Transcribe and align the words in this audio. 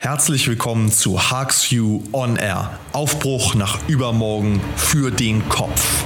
Herzlich 0.00 0.46
willkommen 0.46 0.92
zu 0.92 1.28
Harks 1.28 1.70
You 1.70 2.04
On 2.12 2.36
Air. 2.36 2.78
Aufbruch 2.92 3.56
nach 3.56 3.80
übermorgen 3.88 4.60
für 4.76 5.10
den 5.10 5.48
Kopf. 5.48 6.04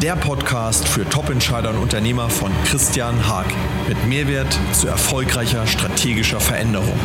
Der 0.00 0.16
Podcast 0.16 0.88
für 0.88 1.06
Top-Entscheider 1.06 1.68
und 1.68 1.76
Unternehmer 1.76 2.30
von 2.30 2.50
Christian 2.64 3.28
Haag 3.28 3.44
mit 3.86 4.02
Mehrwert 4.06 4.58
zu 4.72 4.88
erfolgreicher 4.88 5.66
strategischer 5.66 6.40
Veränderung. 6.40 6.98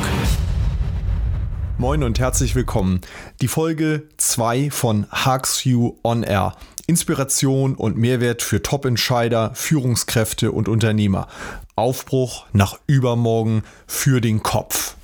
Moin 1.78 2.04
und 2.04 2.20
herzlich 2.20 2.56
willkommen. 2.56 3.02
Die 3.42 3.50
Folge 3.50 4.04
2 4.16 4.72
von 4.72 5.08
Harks 5.12 5.66
You 5.66 5.98
On 6.06 6.24
Air. 6.24 6.56
Inspiration 6.88 7.76
und 7.76 7.98
Mehrwert 7.98 8.42
für 8.44 8.64
Top-Entscheider, 8.64 9.52
Führungskräfte 9.56 10.54
und 10.54 10.70
Unternehmer. 10.70 11.28
Aufbruch 11.76 12.46
nach 12.54 12.80
übermorgen 12.88 13.64
für 13.88 14.22
den 14.22 14.42
Kopf. 14.42 14.96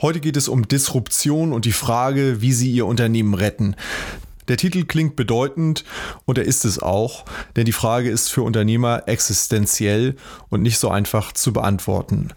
Heute 0.00 0.20
geht 0.20 0.36
es 0.36 0.46
um 0.46 0.68
Disruption 0.68 1.52
und 1.52 1.64
die 1.64 1.72
Frage, 1.72 2.40
wie 2.40 2.52
Sie 2.52 2.70
Ihr 2.70 2.86
Unternehmen 2.86 3.34
retten. 3.34 3.74
Der 4.48 4.56
Titel 4.56 4.84
klingt 4.84 5.14
bedeutend 5.14 5.84
und 6.24 6.38
er 6.38 6.44
ist 6.44 6.64
es 6.64 6.82
auch, 6.82 7.24
denn 7.56 7.66
die 7.66 7.72
Frage 7.72 8.10
ist 8.10 8.28
für 8.30 8.42
Unternehmer 8.42 9.02
existenziell 9.06 10.16
und 10.48 10.62
nicht 10.62 10.78
so 10.78 10.88
einfach 10.88 11.32
zu 11.32 11.52
beantworten. 11.52 12.28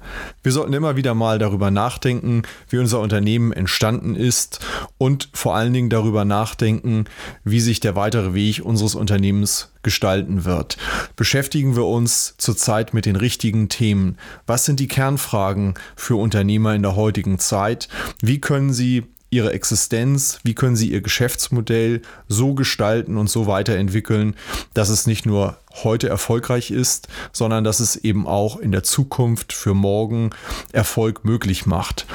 Wir 0.43 0.51
sollten 0.51 0.73
immer 0.73 0.95
wieder 0.95 1.15
mal 1.15 1.39
darüber 1.39 1.71
nachdenken, 1.71 2.43
wie 2.69 2.77
unser 2.77 2.99
Unternehmen 2.99 3.51
entstanden 3.53 4.15
ist 4.15 4.59
und 4.97 5.29
vor 5.33 5.55
allen 5.55 5.73
Dingen 5.73 5.89
darüber 5.89 6.25
nachdenken, 6.25 7.05
wie 7.43 7.61
sich 7.61 7.79
der 7.79 7.95
weitere 7.95 8.33
Weg 8.33 8.61
unseres 8.63 8.95
Unternehmens 8.95 9.71
gestalten 9.83 10.45
wird. 10.45 10.77
Beschäftigen 11.15 11.75
wir 11.75 11.85
uns 11.85 12.35
zurzeit 12.37 12.93
mit 12.93 13.05
den 13.05 13.15
richtigen 13.15 13.69
Themen. 13.69 14.17
Was 14.45 14.65
sind 14.65 14.79
die 14.79 14.87
Kernfragen 14.87 15.75
für 15.95 16.19
Unternehmer 16.19 16.75
in 16.75 16.83
der 16.83 16.95
heutigen 16.95 17.39
Zeit? 17.39 17.87
Wie 18.21 18.41
können 18.41 18.73
sie 18.73 19.05
ihre 19.31 19.53
Existenz, 19.53 20.39
wie 20.43 20.53
können 20.53 20.75
sie 20.75 20.91
ihr 20.91 21.01
Geschäftsmodell 21.01 22.01
so 22.27 22.53
gestalten 22.53 23.17
und 23.17 23.29
so 23.29 23.47
weiterentwickeln, 23.47 24.35
dass 24.73 24.89
es 24.89 25.07
nicht 25.07 25.25
nur 25.25 25.57
heute 25.83 26.09
erfolgreich 26.09 26.69
ist, 26.69 27.07
sondern 27.31 27.63
dass 27.63 27.79
es 27.79 27.95
eben 27.95 28.27
auch 28.27 28.57
in 28.57 28.71
der 28.71 28.83
Zukunft 28.83 29.53
für 29.53 29.73
morgen 29.73 30.31
Erfolg 30.73 31.23
möglich 31.23 31.65
macht. 31.65 32.05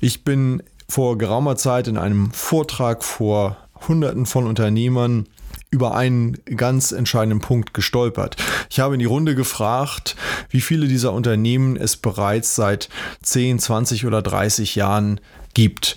Ich 0.00 0.22
bin 0.22 0.62
vor 0.86 1.16
geraumer 1.16 1.56
Zeit 1.56 1.88
in 1.88 1.96
einem 1.96 2.30
Vortrag 2.30 3.04
vor 3.04 3.56
Hunderten 3.88 4.26
von 4.26 4.46
Unternehmern 4.46 5.26
über 5.70 5.94
einen 5.94 6.36
ganz 6.56 6.92
entscheidenden 6.92 7.40
Punkt 7.40 7.72
gestolpert. 7.72 8.36
Ich 8.68 8.80
habe 8.80 8.94
in 8.94 8.98
die 8.98 9.06
Runde 9.06 9.34
gefragt, 9.34 10.16
wie 10.50 10.60
viele 10.60 10.88
dieser 10.88 11.12
Unternehmen 11.12 11.76
es 11.76 11.96
bereits 11.96 12.54
seit 12.54 12.88
10, 13.22 13.60
20 13.60 14.04
oder 14.04 14.20
30 14.20 14.74
Jahren 14.74 15.20
gibt. 15.54 15.96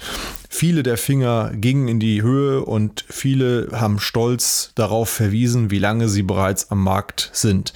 Viele 0.56 0.84
der 0.84 0.98
Finger 0.98 1.52
gingen 1.56 1.88
in 1.88 2.00
die 2.00 2.22
Höhe 2.22 2.64
und 2.64 3.06
viele 3.10 3.70
haben 3.72 4.00
stolz 4.00 4.72
darauf 4.76 5.10
verwiesen, 5.10 5.72
wie 5.72 5.80
lange 5.80 6.10
sie 6.10 6.22
bereits 6.22 6.70
am 6.70 6.84
Markt 6.84 7.32
sind. 7.34 7.74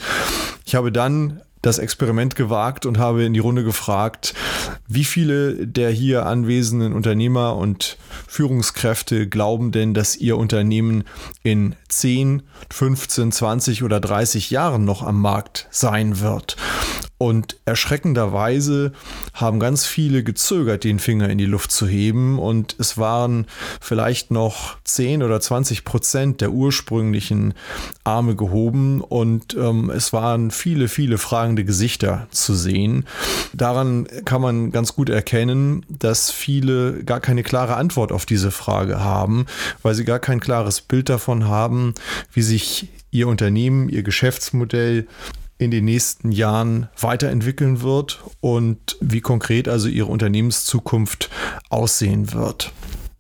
Ich 0.64 0.76
habe 0.76 0.92
dann 0.92 1.42
das 1.64 1.80
Experiment 1.80 2.36
gewagt 2.36 2.86
und 2.86 3.00
habe 3.00 3.24
in 3.24 3.34
die 3.34 3.40
Runde 3.40 3.64
gefragt, 3.64 4.36
wie 4.88 5.06
viele 5.06 5.66
der 5.66 5.90
hier 5.90 6.28
anwesenden 6.28 6.94
Unternehmer 6.94 7.56
und 7.56 7.98
Führungskräfte 8.28 9.28
glauben 9.28 9.72
denn, 9.72 9.96
dass 9.96 10.16
ihr 10.16 10.38
Unternehmen 10.38 11.04
in 11.42 11.76
10, 11.90 12.44
15, 12.72 13.32
20 13.32 13.82
oder 13.82 14.00
30 14.00 14.52
Jahren 14.52 14.86
noch 14.86 15.02
am 15.02 15.20
Markt 15.20 15.68
sein 15.72 16.20
wird. 16.20 16.58
Und 17.20 17.58
erschreckenderweise 17.66 18.92
haben 19.34 19.60
ganz 19.60 19.86
viele 19.88 20.24
gezögert, 20.24 20.84
den 20.84 21.00
Finger 21.00 21.30
in 21.30 21.40
die 21.40 21.46
Luft 21.46 21.72
zu 21.72 21.88
heben. 21.88 22.38
Und 22.38 22.76
es 22.78 22.98
waren 22.98 23.48
vielleicht 23.82 24.30
noch 24.30 24.78
10 24.84 25.24
oder 25.24 25.40
20 25.40 25.84
Prozent 25.84 26.42
der 26.42 26.52
ursprünglichen 26.52 27.56
Arme 28.04 28.36
gehoben. 28.36 29.02
Und 29.02 29.56
ähm, 29.56 29.90
es 29.90 30.14
waren 30.14 30.52
viele, 30.52 30.88
viele 30.88 31.18
fragende 31.18 31.66
Gesichter 31.66 32.28
zu 32.30 32.54
sehen. 32.54 33.06
Daran 33.52 34.08
kann 34.26 34.42
man 34.42 34.72
ganz 34.72 34.94
gut 34.94 35.10
erkennen, 35.10 35.86
dass 35.90 36.30
viele 36.30 37.04
gar 37.04 37.20
keine 37.20 37.42
klare 37.42 37.78
Antwort 37.78 38.12
auf 38.12 38.28
diese 38.28 38.52
Frage 38.52 39.00
haben, 39.00 39.48
weil 39.82 39.96
sie 39.96 40.06
gar 40.06 40.20
kein 40.20 40.40
klares 40.40 40.82
Bild 40.82 41.10
davon 41.10 41.48
haben, 41.48 41.96
wie 42.32 42.44
sich 42.44 42.90
ihr 43.10 43.28
Unternehmen, 43.28 43.90
ihr 43.90 44.04
Geschäftsmodell 44.04 45.08
in 45.58 45.72
den 45.72 45.86
nächsten 45.86 46.32
Jahren 46.32 46.90
weiterentwickeln 47.00 47.82
wird 47.82 48.24
und 48.42 48.98
wie 49.02 49.22
konkret 49.22 49.68
also 49.68 49.88
ihre 49.88 50.08
Unternehmenszukunft 50.08 51.30
aussehen 51.70 52.34
wird. 52.34 52.72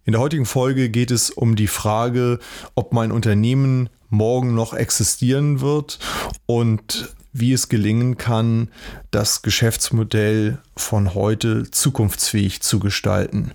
In 0.05 0.13
der 0.13 0.21
heutigen 0.21 0.45
Folge 0.45 0.89
geht 0.89 1.11
es 1.11 1.29
um 1.29 1.55
die 1.55 1.67
Frage, 1.67 2.39
ob 2.75 2.93
mein 2.93 3.11
Unternehmen 3.11 3.89
morgen 4.09 4.55
noch 4.55 4.73
existieren 4.73 5.59
wird 5.59 5.99
und 6.45 7.13
wie 7.33 7.53
es 7.53 7.69
gelingen 7.69 8.17
kann, 8.17 8.69
das 9.11 9.41
Geschäftsmodell 9.41 10.59
von 10.75 11.13
heute 11.13 11.69
zukunftsfähig 11.69 12.61
zu 12.61 12.79
gestalten. 12.79 13.51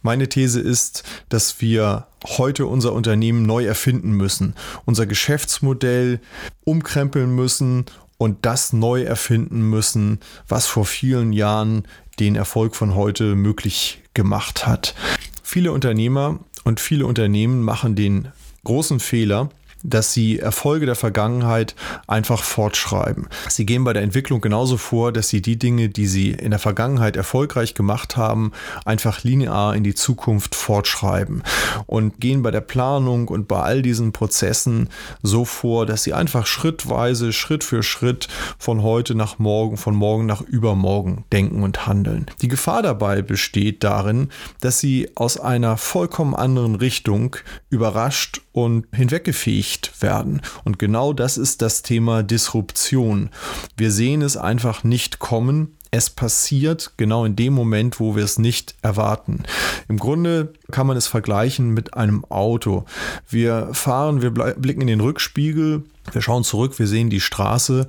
Meine 0.00 0.28
These 0.28 0.60
ist, 0.60 1.04
dass 1.28 1.60
wir 1.60 2.06
heute 2.24 2.66
unser 2.66 2.92
Unternehmen 2.92 3.42
neu 3.42 3.64
erfinden 3.64 4.12
müssen, 4.12 4.54
unser 4.84 5.06
Geschäftsmodell 5.06 6.20
umkrempeln 6.64 7.34
müssen 7.34 7.84
und 8.22 8.46
das 8.46 8.72
neu 8.72 9.02
erfinden 9.02 9.68
müssen, 9.68 10.20
was 10.46 10.66
vor 10.66 10.86
vielen 10.86 11.32
Jahren 11.32 11.88
den 12.20 12.36
Erfolg 12.36 12.76
von 12.76 12.94
heute 12.94 13.34
möglich 13.34 14.00
gemacht 14.14 14.64
hat. 14.64 14.94
Viele 15.42 15.72
Unternehmer 15.72 16.38
und 16.62 16.78
viele 16.78 17.06
Unternehmen 17.06 17.62
machen 17.62 17.96
den 17.96 18.28
großen 18.62 19.00
Fehler, 19.00 19.50
dass 19.82 20.12
sie 20.12 20.38
Erfolge 20.38 20.86
der 20.86 20.94
Vergangenheit 20.94 21.74
einfach 22.06 22.42
fortschreiben. 22.42 23.28
Sie 23.48 23.66
gehen 23.66 23.84
bei 23.84 23.92
der 23.92 24.02
Entwicklung 24.02 24.40
genauso 24.40 24.76
vor, 24.76 25.12
dass 25.12 25.28
sie 25.28 25.42
die 25.42 25.58
Dinge, 25.58 25.88
die 25.88 26.06
sie 26.06 26.30
in 26.30 26.50
der 26.50 26.58
Vergangenheit 26.58 27.16
erfolgreich 27.16 27.74
gemacht 27.74 28.16
haben, 28.16 28.52
einfach 28.84 29.24
linear 29.24 29.74
in 29.74 29.84
die 29.84 29.94
Zukunft 29.94 30.54
fortschreiben 30.54 31.42
und 31.86 32.20
gehen 32.20 32.42
bei 32.42 32.50
der 32.50 32.60
Planung 32.60 33.28
und 33.28 33.48
bei 33.48 33.60
all 33.60 33.82
diesen 33.82 34.12
Prozessen 34.12 34.88
so 35.22 35.44
vor, 35.44 35.86
dass 35.86 36.02
sie 36.02 36.14
einfach 36.14 36.46
schrittweise, 36.46 37.32
Schritt 37.32 37.64
für 37.64 37.82
Schritt 37.82 38.28
von 38.58 38.82
heute 38.82 39.14
nach 39.14 39.38
morgen, 39.38 39.76
von 39.76 39.94
morgen 39.94 40.26
nach 40.26 40.42
übermorgen 40.42 41.24
denken 41.32 41.62
und 41.62 41.86
handeln. 41.86 42.26
Die 42.40 42.48
Gefahr 42.48 42.82
dabei 42.82 43.22
besteht 43.22 43.82
darin, 43.82 44.28
dass 44.60 44.78
sie 44.78 45.10
aus 45.14 45.38
einer 45.38 45.76
vollkommen 45.76 46.34
anderen 46.34 46.74
Richtung 46.74 47.36
überrascht 47.70 48.41
und 48.52 48.86
hinweggefegt 48.94 50.02
werden. 50.02 50.42
Und 50.64 50.78
genau 50.78 51.12
das 51.12 51.38
ist 51.38 51.62
das 51.62 51.82
Thema 51.82 52.22
Disruption. 52.22 53.30
Wir 53.76 53.90
sehen 53.90 54.22
es 54.22 54.36
einfach 54.36 54.84
nicht 54.84 55.18
kommen. 55.18 55.76
Es 55.90 56.08
passiert 56.08 56.92
genau 56.96 57.24
in 57.24 57.36
dem 57.36 57.52
Moment, 57.52 58.00
wo 58.00 58.16
wir 58.16 58.24
es 58.24 58.38
nicht 58.38 58.74
erwarten. 58.82 59.42
Im 59.88 59.98
Grunde 59.98 60.54
kann 60.72 60.86
man 60.88 60.96
es 60.96 61.06
vergleichen 61.06 61.70
mit 61.70 61.94
einem 61.94 62.24
Auto. 62.24 62.84
Wir 63.28 63.68
fahren, 63.72 64.22
wir 64.22 64.30
blicken 64.30 64.80
in 64.80 64.88
den 64.88 65.00
Rückspiegel, 65.00 65.84
wir 66.10 66.22
schauen 66.22 66.42
zurück, 66.42 66.78
wir 66.78 66.88
sehen 66.88 67.10
die 67.10 67.20
Straße 67.20 67.86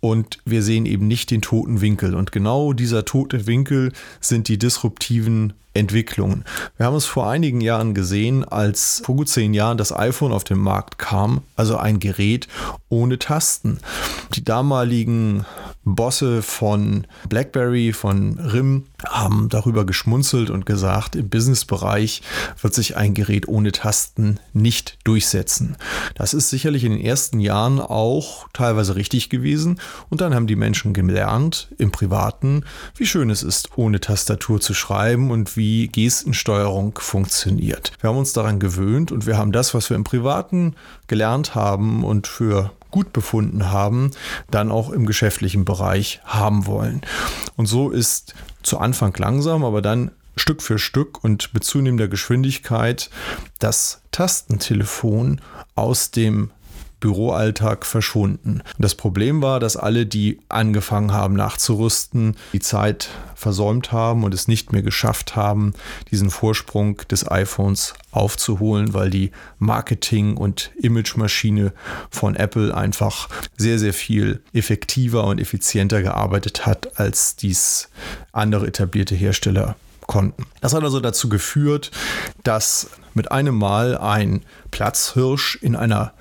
und 0.00 0.38
wir 0.44 0.62
sehen 0.62 0.86
eben 0.86 1.06
nicht 1.06 1.30
den 1.30 1.42
toten 1.42 1.80
Winkel. 1.80 2.14
Und 2.14 2.32
genau 2.32 2.72
dieser 2.72 3.04
tote 3.04 3.46
Winkel 3.46 3.92
sind 4.20 4.48
die 4.48 4.58
disruptiven 4.58 5.52
Entwicklungen. 5.74 6.44
Wir 6.76 6.86
haben 6.86 6.96
es 6.96 7.06
vor 7.06 7.28
einigen 7.28 7.60
Jahren 7.60 7.94
gesehen, 7.94 8.44
als 8.44 9.02
vor 9.04 9.16
gut 9.16 9.28
zehn 9.28 9.54
Jahren 9.54 9.78
das 9.78 9.94
iPhone 9.94 10.32
auf 10.32 10.44
den 10.44 10.58
Markt 10.58 10.98
kam, 10.98 11.42
also 11.56 11.76
ein 11.76 11.98
Gerät 11.98 12.46
ohne 12.88 13.18
Tasten. 13.18 13.78
Die 14.34 14.44
damaligen 14.44 15.46
Bosse 15.84 16.42
von 16.42 17.06
BlackBerry, 17.28 17.92
von 17.92 18.38
RIM, 18.38 18.84
haben 19.08 19.48
darüber 19.48 19.84
geschmunzelt 19.84 20.50
und 20.50 20.66
gesagt, 20.66 21.16
im 21.16 21.28
Businessbereich 21.28 22.22
wird 22.60 22.74
sich 22.74 22.96
ein 22.96 23.14
Gerät 23.14 23.48
ohne 23.48 23.72
Tasten 23.72 24.38
nicht 24.52 24.98
durchsetzen. 25.04 25.76
Das 26.14 26.34
ist 26.34 26.50
sicherlich 26.50 26.84
in 26.84 26.92
den 26.92 27.00
ersten 27.00 27.40
Jahren 27.40 27.80
auch 27.80 28.48
teilweise 28.52 28.96
richtig 28.96 29.30
gewesen 29.30 29.80
und 30.10 30.20
dann 30.20 30.34
haben 30.34 30.46
die 30.46 30.56
Menschen 30.56 30.94
gelernt 30.94 31.68
im 31.78 31.90
Privaten, 31.90 32.64
wie 32.96 33.06
schön 33.06 33.30
es 33.30 33.42
ist, 33.42 33.70
ohne 33.76 34.00
Tastatur 34.00 34.60
zu 34.60 34.74
schreiben 34.74 35.30
und 35.30 35.56
wie 35.56 35.88
Gestensteuerung 35.88 36.98
funktioniert. 36.98 37.92
Wir 38.00 38.10
haben 38.10 38.18
uns 38.18 38.32
daran 38.32 38.60
gewöhnt 38.60 39.12
und 39.12 39.26
wir 39.26 39.36
haben 39.36 39.52
das, 39.52 39.74
was 39.74 39.90
wir 39.90 39.96
im 39.96 40.04
Privaten 40.04 40.74
gelernt 41.06 41.54
haben 41.54 42.04
und 42.04 42.26
für 42.26 42.70
gut 42.92 43.12
befunden 43.12 43.72
haben, 43.72 44.12
dann 44.50 44.70
auch 44.70 44.90
im 44.90 45.06
geschäftlichen 45.06 45.64
Bereich 45.64 46.20
haben 46.24 46.66
wollen. 46.66 47.00
Und 47.56 47.66
so 47.66 47.90
ist 47.90 48.34
zu 48.62 48.78
Anfang 48.78 49.14
langsam, 49.16 49.64
aber 49.64 49.82
dann 49.82 50.10
Stück 50.36 50.62
für 50.62 50.78
Stück 50.78 51.22
und 51.22 51.52
mit 51.52 51.64
zunehmender 51.64 52.08
Geschwindigkeit 52.08 53.10
das 53.58 54.02
Tastentelefon 54.12 55.40
aus 55.74 56.10
dem 56.10 56.50
Büroalltag 57.02 57.84
verschwunden. 57.84 58.62
Das 58.78 58.94
Problem 58.94 59.42
war, 59.42 59.60
dass 59.60 59.76
alle, 59.76 60.06
die 60.06 60.38
angefangen 60.48 61.12
haben 61.12 61.34
nachzurüsten, 61.34 62.36
die 62.52 62.60
Zeit 62.60 63.10
versäumt 63.34 63.90
haben 63.90 64.22
und 64.22 64.32
es 64.32 64.46
nicht 64.46 64.72
mehr 64.72 64.82
geschafft 64.82 65.34
haben, 65.34 65.74
diesen 66.12 66.30
Vorsprung 66.30 66.98
des 67.10 67.28
iPhones 67.28 67.94
aufzuholen, 68.12 68.94
weil 68.94 69.10
die 69.10 69.32
Marketing- 69.58 70.36
und 70.36 70.70
Imagemaschine 70.80 71.72
von 72.08 72.36
Apple 72.36 72.74
einfach 72.74 73.28
sehr, 73.56 73.80
sehr 73.80 73.92
viel 73.92 74.40
effektiver 74.52 75.24
und 75.24 75.40
effizienter 75.40 76.02
gearbeitet 76.02 76.66
hat, 76.66 77.00
als 77.00 77.34
dies 77.34 77.88
andere 78.30 78.68
etablierte 78.68 79.16
Hersteller 79.16 79.74
konnten. 80.06 80.46
Das 80.60 80.72
hat 80.72 80.84
also 80.84 81.00
dazu 81.00 81.28
geführt, 81.28 81.90
dass 82.44 82.90
mit 83.14 83.30
einem 83.30 83.56
Mal 83.56 83.96
ein 83.96 84.42
Platzhirsch 84.70 85.58
in 85.60 85.76
einer 85.76 86.12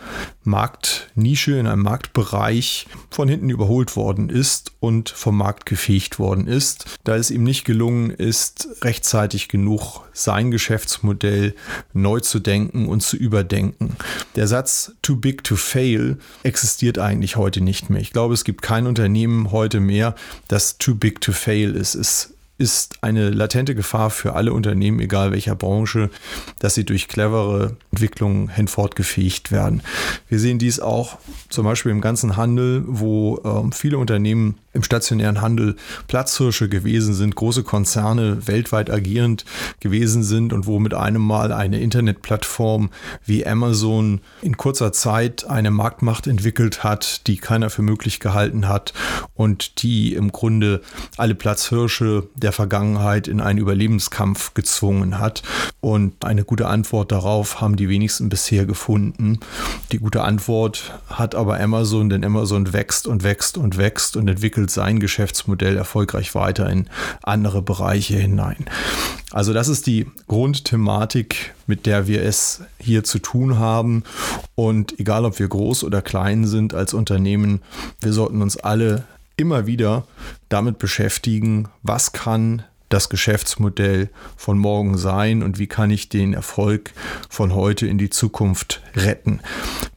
Marktnische, 0.44 1.58
in 1.58 1.68
einem 1.68 1.84
Marktbereich 1.84 2.88
von 3.10 3.28
hinten 3.28 3.50
überholt 3.50 3.96
worden 3.96 4.30
ist 4.30 4.74
und 4.80 5.10
vom 5.10 5.38
Markt 5.38 5.66
gefegt 5.66 6.20
worden 6.20 6.48
ist, 6.48 7.00
da 7.04 7.16
es 7.16 7.32
ihm 7.32 7.44
nicht 7.44 7.64
gelungen 7.64 8.10
ist, 8.10 8.68
rechtzeitig 8.82 9.48
genug 9.48 10.02
sein 10.14 10.52
Geschäftsmodell 10.52 11.56
neu 11.94 12.20
zu 12.20 12.40
denken 12.40 12.88
und 12.88 13.02
zu 13.02 13.18
überdenken. 13.18 13.96
Der 14.36 14.48
Satz 14.48 14.94
too 15.02 15.16
big 15.16 15.44
to 15.44 15.56
fail 15.56 16.18
existiert 16.44 16.98
eigentlich 16.98 17.36
heute 17.36 17.62
nicht 17.62 17.90
mehr. 17.90 18.02
Ich 18.02 18.12
glaube, 18.12 18.34
es 18.34 18.44
gibt 18.44 18.62
kein 18.62 18.88
Unternehmen 18.88 19.52
heute 19.52 19.80
mehr, 19.80 20.16
das 20.48 20.78
too 20.78 20.96
big 20.96 21.22
to 21.22 21.32
fail 21.32 21.76
ist. 21.76 21.96
Es 21.96 22.34
ist 22.62 23.00
eine 23.02 23.32
latente 23.32 23.74
Gefahr 23.74 24.12
für 24.12 24.36
alle 24.36 24.54
Unternehmen, 24.54 25.00
egal 25.00 25.32
welcher 25.32 25.56
Branche, 25.56 26.12
dass 26.60 26.76
sie 26.76 26.86
durch 26.86 27.08
clevere 27.08 27.76
Entwicklungen 27.92 28.50
hinfortgefähigt 28.50 29.52
werden. 29.52 29.82
Wir 30.30 30.40
sehen 30.40 30.60
dies 30.60 30.80
auch 30.80 31.18
zum 31.50 31.66
Beispiel 31.66 31.92
im 31.92 32.02
ganzen 32.02 32.38
Handel, 32.38 32.84
wo 32.86 33.42
ähm, 33.44 33.72
viele 33.72 33.98
Unternehmen 33.98 34.60
im 34.74 34.84
stationären 34.84 35.42
Handel 35.42 35.76
Platzhirsche 36.08 36.70
gewesen 36.70 37.14
sind, 37.14 37.36
große 37.36 37.64
Konzerne 37.64 38.48
weltweit 38.48 38.90
agierend 38.90 39.46
gewesen 39.80 40.24
sind 40.24 40.54
und 40.54 40.66
wo 40.66 40.80
mit 40.80 40.94
einem 40.94 41.22
Mal 41.22 41.52
eine 41.52 41.80
Internetplattform 41.80 42.90
wie 43.26 43.46
Amazon 43.46 44.22
in 44.42 44.58
kurzer 44.58 44.94
Zeit 44.94 45.46
eine 45.46 45.72
Marktmacht 45.72 46.28
entwickelt 46.28 46.84
hat, 46.84 47.28
die 47.28 47.38
keiner 47.38 47.70
für 47.70 47.82
möglich 47.82 48.20
gehalten 48.20 48.68
hat 48.68 48.94
und 49.34 49.84
die 49.84 50.14
im 50.14 50.32
Grunde 50.32 50.82
alle 51.18 51.36
Platzhirsche 51.36 52.28
der 52.36 52.52
Vergangenheit 52.52 53.28
in 53.28 53.42
einen 53.42 53.60
Überlebenskampf 53.60 54.54
gezwungen 54.54 55.20
hat. 55.20 55.44
Und 55.82 56.24
eine 56.24 56.44
gute 56.44 56.68
Antwort 56.68 57.12
darauf 57.12 57.60
haben 57.60 57.76
die 57.76 57.90
wenigsten 57.90 58.30
bisher 58.30 58.66
gefunden. 58.66 59.40
Die 59.92 60.00
gute 60.00 60.22
Antwort 60.22 61.00
hat 61.10 61.36
aber 61.36 61.60
Amazon, 61.60 62.10
denn 62.10 62.24
Amazon 62.24 62.72
wächst 62.74 63.08
und 63.08 63.24
wächst 63.24 63.58
und 63.58 63.78
wächst 63.78 64.16
und 64.16 64.28
entwickelt 64.28 64.61
entwickelt 64.62 64.70
sein 64.70 65.00
Geschäftsmodell 65.00 65.78
erfolgreich 65.78 66.36
weiter 66.36 66.70
in 66.70 66.88
andere 67.24 67.62
Bereiche 67.62 68.18
hinein. 68.18 68.66
Also 69.32 69.54
das 69.54 69.68
ist 69.68 69.88
die 69.88 70.06
Grundthematik, 70.28 71.54
mit 71.68 71.86
der 71.86 72.08
wir 72.08 72.24
es 72.24 72.62
hier 72.80 73.04
zu 73.04 73.20
tun 73.20 73.58
haben. 73.58 74.04
Und 74.56 75.00
egal, 75.00 75.26
ob 75.26 75.40
wir 75.40 75.48
groß 75.48 75.84
oder 75.84 76.02
klein 76.02 76.46
sind 76.46 76.74
als 76.74 76.94
Unternehmen, 76.94 77.62
wir 78.02 78.14
sollten 78.14 78.42
uns 78.42 78.58
alle 78.58 79.04
immer 79.38 79.66
wieder 79.66 80.06
damit 80.50 80.78
beschäftigen, 80.78 81.70
was 81.82 82.12
kann 82.12 82.64
das 82.94 83.10
Geschäftsmodell 83.10 84.10
von 84.38 84.58
morgen 84.58 84.98
sein 84.98 85.44
und 85.44 85.60
wie 85.60 85.68
kann 85.68 85.90
ich 85.90 86.10
den 86.10 86.34
Erfolg 86.34 86.92
von 87.30 87.56
heute 87.56 87.88
in 87.88 87.98
die 87.98 88.10
Zukunft 88.10 88.82
retten. 88.96 89.40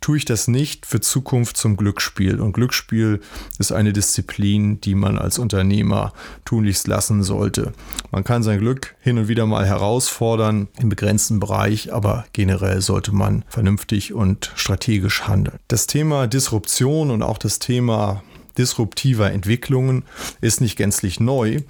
Tue 0.00 0.18
ich 0.18 0.24
das 0.24 0.48
nicht, 0.48 0.86
für 0.86 1.00
Zukunft 1.00 1.56
zum 1.56 1.76
Glücksspiel. 1.76 2.40
Und 2.40 2.52
Glücksspiel 2.52 3.20
ist 3.58 3.72
eine 3.72 3.92
Disziplin, 3.92 4.80
die 4.80 4.94
man 4.94 5.18
als 5.18 5.38
Unternehmer 5.38 6.12
tunlichst 6.44 6.86
lassen 6.86 7.22
sollte. 7.22 7.72
Man 8.10 8.22
kann 8.22 8.42
sein 8.42 8.58
Glück 8.58 8.94
hin 9.00 9.18
und 9.18 9.28
wieder 9.28 9.46
mal 9.46 9.66
herausfordern 9.66 10.68
im 10.78 10.88
begrenzten 10.88 11.40
Bereich, 11.40 11.92
aber 11.92 12.26
generell 12.32 12.80
sollte 12.80 13.12
man 13.12 13.44
vernünftig 13.48 14.12
und 14.12 14.52
strategisch 14.54 15.22
handeln. 15.26 15.58
Das 15.68 15.86
Thema 15.86 16.26
Disruption 16.26 17.10
und 17.10 17.22
auch 17.22 17.38
das 17.38 17.58
Thema 17.58 18.22
disruptiver 18.58 19.30
Entwicklungen 19.30 20.04
ist 20.40 20.60
nicht 20.60 20.76
gänzlich 20.76 21.20
neu, 21.20 21.60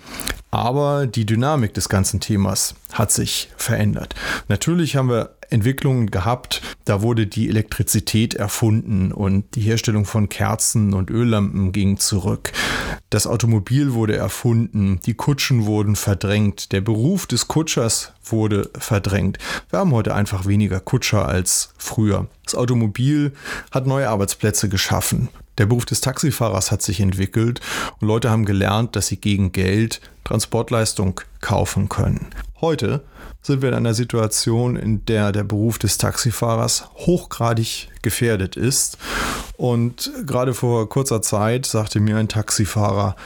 aber 0.51 1.07
die 1.07 1.27
Dynamik 1.27 1.75
des 1.75 1.89
ganzen 1.89 2.21
Themas 2.21 2.75
hat 2.93 3.11
sich 3.11 3.51
verändert. 3.57 4.15
Natürlich 4.49 4.97
haben 4.97 5.09
wir 5.09 5.37
Entwicklungen 5.51 6.11
gehabt, 6.11 6.63
da 6.85 7.03
wurde 7.03 7.27
die 7.27 7.49
Elektrizität 7.49 8.35
erfunden 8.35 9.13
und 9.13 9.55
die 9.55 9.61
Herstellung 9.63 10.05
von 10.05 10.29
Kerzen 10.29 10.95
und 10.95 11.11
Öllampen 11.11 11.73
ging 11.73 11.99
zurück. 11.99 12.53
Das 13.11 13.27
Automobil 13.27 13.95
wurde 13.95 14.17
erfunden, 14.17 15.01
die 15.07 15.15
Kutschen 15.15 15.67
wurden 15.67 15.97
verdrängt, 15.97 16.73
der 16.73 16.81
Beruf 16.81 17.27
des 17.27 17.49
Kutschers 17.49 18.13
wurde 18.25 18.71
verdrängt. 18.79 19.39
Wir 19.71 19.79
haben 19.79 19.93
heute 19.93 20.15
einfach 20.15 20.47
weniger 20.47 20.81
Kutscher 20.81 21.27
als 21.27 21.75
früher. 21.79 22.27
Das 22.45 22.55
Automobil 22.55 23.33
hat 23.71 23.87
neue 23.87 24.09
Arbeitsplätze 24.09 24.69
geschaffen. 24.69 25.29
Der 25.59 25.67
Beruf 25.67 25.85
des 25.85 26.01
Taxifahrers 26.01 26.71
hat 26.71 26.83
sich 26.83 27.01
entwickelt 27.01 27.61
und 28.01 28.09
Leute 28.09 28.31
haben 28.31 28.45
gelernt, 28.45 28.97
dass 28.97 29.06
sie 29.06 29.17
gegen 29.17 29.53
Geld 29.53 30.01
Transportleistung 30.25 31.21
kaufen 31.41 31.89
können. 31.89 32.27
Heute 32.61 33.05
sind 33.43 33.62
wir 33.62 33.69
in 33.69 33.75
einer 33.75 33.95
Situation, 33.95 34.77
in 34.77 35.05
der 35.05 35.31
der 35.31 35.45
Beruf 35.45 35.79
des 35.79 35.99
Taxifahrers 35.99 36.89
hochgradig 36.95 37.89
gefährdet 38.03 38.56
ist. 38.56 38.97
Und 39.56 40.11
gerade 40.27 40.55
vor 40.55 40.89
kurzer 40.89 41.21
Zeit 41.21 41.67
sagte 41.67 42.00
mir 42.00 42.17
ein 42.17 42.29
Taxifahrer, 42.29 43.17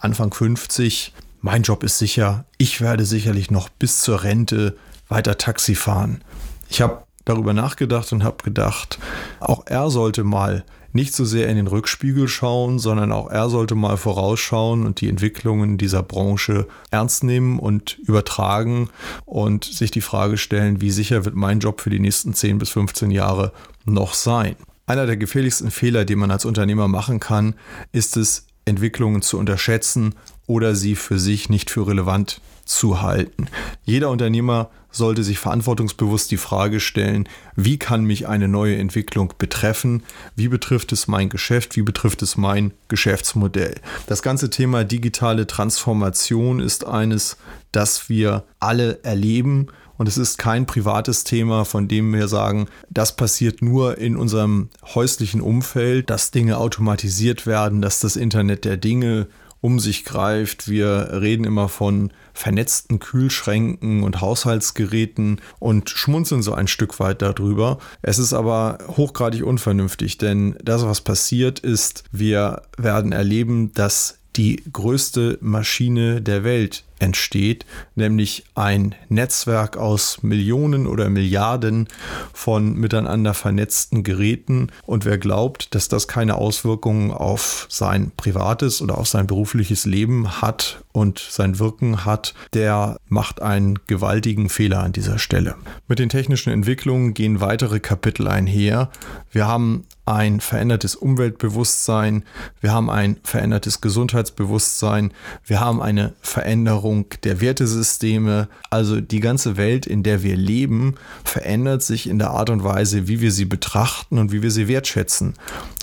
Anfang 0.00 0.34
50, 0.34 1.14
mein 1.40 1.62
Job 1.62 1.84
ist 1.84 1.98
sicher, 1.98 2.44
ich 2.58 2.80
werde 2.80 3.04
sicherlich 3.04 3.50
noch 3.50 3.68
bis 3.68 4.00
zur 4.00 4.24
Rente 4.24 4.76
weiter 5.08 5.38
Taxi 5.38 5.76
fahren. 5.76 6.22
Ich 6.68 6.80
habe 6.82 7.04
darüber 7.24 7.52
nachgedacht 7.52 8.12
und 8.12 8.24
habe 8.24 8.42
gedacht, 8.42 8.98
auch 9.38 9.62
er 9.66 9.90
sollte 9.90 10.24
mal 10.24 10.64
nicht 10.92 11.14
so 11.14 11.24
sehr 11.24 11.48
in 11.48 11.56
den 11.56 11.66
Rückspiegel 11.66 12.28
schauen, 12.28 12.78
sondern 12.78 13.12
auch 13.12 13.30
er 13.30 13.50
sollte 13.50 13.74
mal 13.74 13.96
vorausschauen 13.96 14.86
und 14.86 15.00
die 15.00 15.08
Entwicklungen 15.08 15.78
dieser 15.78 16.02
Branche 16.02 16.66
ernst 16.90 17.24
nehmen 17.24 17.58
und 17.58 17.98
übertragen 17.98 18.88
und 19.24 19.64
sich 19.64 19.90
die 19.90 20.00
Frage 20.00 20.38
stellen, 20.38 20.80
wie 20.80 20.90
sicher 20.90 21.24
wird 21.24 21.34
mein 21.34 21.60
Job 21.60 21.80
für 21.80 21.90
die 21.90 22.00
nächsten 22.00 22.34
10 22.34 22.58
bis 22.58 22.70
15 22.70 23.10
Jahre 23.10 23.52
noch 23.84 24.14
sein. 24.14 24.56
Einer 24.86 25.06
der 25.06 25.18
gefährlichsten 25.18 25.70
Fehler, 25.70 26.04
die 26.06 26.16
man 26.16 26.30
als 26.30 26.46
Unternehmer 26.46 26.88
machen 26.88 27.20
kann, 27.20 27.54
ist 27.92 28.16
es, 28.16 28.46
Entwicklungen 28.64 29.22
zu 29.22 29.38
unterschätzen 29.38 30.14
oder 30.48 30.74
sie 30.74 30.96
für 30.96 31.20
sich 31.20 31.48
nicht 31.48 31.70
für 31.70 31.86
relevant 31.86 32.40
zu 32.64 33.00
halten. 33.00 33.46
Jeder 33.84 34.10
Unternehmer 34.10 34.70
sollte 34.90 35.22
sich 35.22 35.38
verantwortungsbewusst 35.38 36.30
die 36.30 36.36
Frage 36.36 36.80
stellen, 36.80 37.28
wie 37.54 37.78
kann 37.78 38.04
mich 38.04 38.26
eine 38.26 38.48
neue 38.48 38.76
Entwicklung 38.76 39.34
betreffen? 39.38 40.02
Wie 40.34 40.48
betrifft 40.48 40.92
es 40.92 41.06
mein 41.06 41.28
Geschäft? 41.28 41.76
Wie 41.76 41.82
betrifft 41.82 42.22
es 42.22 42.36
mein 42.36 42.72
Geschäftsmodell? 42.88 43.76
Das 44.06 44.22
ganze 44.22 44.50
Thema 44.50 44.84
digitale 44.84 45.46
Transformation 45.46 46.60
ist 46.60 46.86
eines, 46.86 47.36
das 47.70 48.08
wir 48.08 48.44
alle 48.58 49.02
erleben. 49.04 49.68
Und 49.98 50.08
es 50.08 50.16
ist 50.16 50.38
kein 50.38 50.64
privates 50.64 51.24
Thema, 51.24 51.64
von 51.64 51.88
dem 51.88 52.12
wir 52.14 52.28
sagen, 52.28 52.68
das 52.88 53.16
passiert 53.16 53.62
nur 53.62 53.98
in 53.98 54.16
unserem 54.16 54.70
häuslichen 54.94 55.40
Umfeld, 55.40 56.08
dass 56.08 56.30
Dinge 56.30 56.56
automatisiert 56.56 57.46
werden, 57.46 57.82
dass 57.82 58.00
das 58.00 58.16
Internet 58.16 58.64
der 58.64 58.76
Dinge 58.76 59.26
um 59.60 59.80
sich 59.80 60.04
greift. 60.04 60.68
Wir 60.68 61.08
reden 61.12 61.44
immer 61.44 61.68
von 61.68 62.12
vernetzten 62.32 62.98
Kühlschränken 62.98 64.02
und 64.02 64.20
Haushaltsgeräten 64.20 65.40
und 65.58 65.90
schmunzeln 65.90 66.42
so 66.42 66.54
ein 66.54 66.68
Stück 66.68 67.00
weit 67.00 67.22
darüber. 67.22 67.78
Es 68.02 68.18
ist 68.18 68.32
aber 68.32 68.78
hochgradig 68.88 69.44
unvernünftig, 69.44 70.18
denn 70.18 70.56
das, 70.62 70.84
was 70.84 71.00
passiert 71.00 71.58
ist, 71.58 72.04
wir 72.12 72.62
werden 72.76 73.12
erleben, 73.12 73.72
dass 73.72 74.18
die 74.36 74.62
größte 74.72 75.38
Maschine 75.40 76.22
der 76.22 76.44
Welt 76.44 76.84
entsteht, 76.98 77.64
nämlich 77.94 78.44
ein 78.54 78.94
Netzwerk 79.08 79.76
aus 79.76 80.22
Millionen 80.22 80.86
oder 80.86 81.08
Milliarden 81.08 81.88
von 82.32 82.74
miteinander 82.74 83.34
vernetzten 83.34 84.02
Geräten. 84.02 84.70
Und 84.86 85.04
wer 85.04 85.18
glaubt, 85.18 85.74
dass 85.74 85.88
das 85.88 86.08
keine 86.08 86.36
Auswirkungen 86.36 87.10
auf 87.10 87.66
sein 87.68 88.12
privates 88.16 88.82
oder 88.82 88.98
auf 88.98 89.08
sein 89.08 89.26
berufliches 89.26 89.84
Leben 89.86 90.40
hat 90.42 90.82
und 90.92 91.18
sein 91.18 91.58
Wirken 91.58 92.04
hat, 92.04 92.34
der 92.54 92.96
macht 93.08 93.40
einen 93.40 93.78
gewaltigen 93.86 94.48
Fehler 94.48 94.80
an 94.80 94.92
dieser 94.92 95.18
Stelle. 95.18 95.54
Mit 95.86 95.98
den 95.98 96.08
technischen 96.08 96.52
Entwicklungen 96.52 97.14
gehen 97.14 97.40
weitere 97.40 97.80
Kapitel 97.80 98.28
einher. 98.28 98.90
Wir 99.30 99.46
haben 99.46 99.86
ein 100.06 100.40
verändertes 100.40 100.96
Umweltbewusstsein, 100.96 102.24
wir 102.60 102.72
haben 102.72 102.88
ein 102.88 103.18
verändertes 103.22 103.82
Gesundheitsbewusstsein, 103.82 105.12
wir 105.44 105.60
haben 105.60 105.82
eine 105.82 106.14
Veränderung 106.22 106.87
Veränderung 106.88 107.06
der 107.24 107.40
Wertesysteme. 107.40 108.48
Also 108.70 109.00
die 109.00 109.20
ganze 109.20 109.56
Welt, 109.56 109.86
in 109.86 110.02
der 110.02 110.22
wir 110.22 110.36
leben, 110.36 110.94
verändert 111.24 111.82
sich 111.82 112.08
in 112.08 112.18
der 112.18 112.30
Art 112.30 112.50
und 112.50 112.64
Weise, 112.64 113.08
wie 113.08 113.20
wir 113.20 113.32
sie 113.32 113.44
betrachten 113.44 114.18
und 114.18 114.32
wie 114.32 114.42
wir 114.42 114.50
sie 114.50 114.68
wertschätzen. 114.68 115.34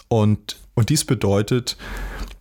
Und, 0.08 0.58
und 0.74 0.90
dies 0.90 1.06
bedeutet, 1.06 1.78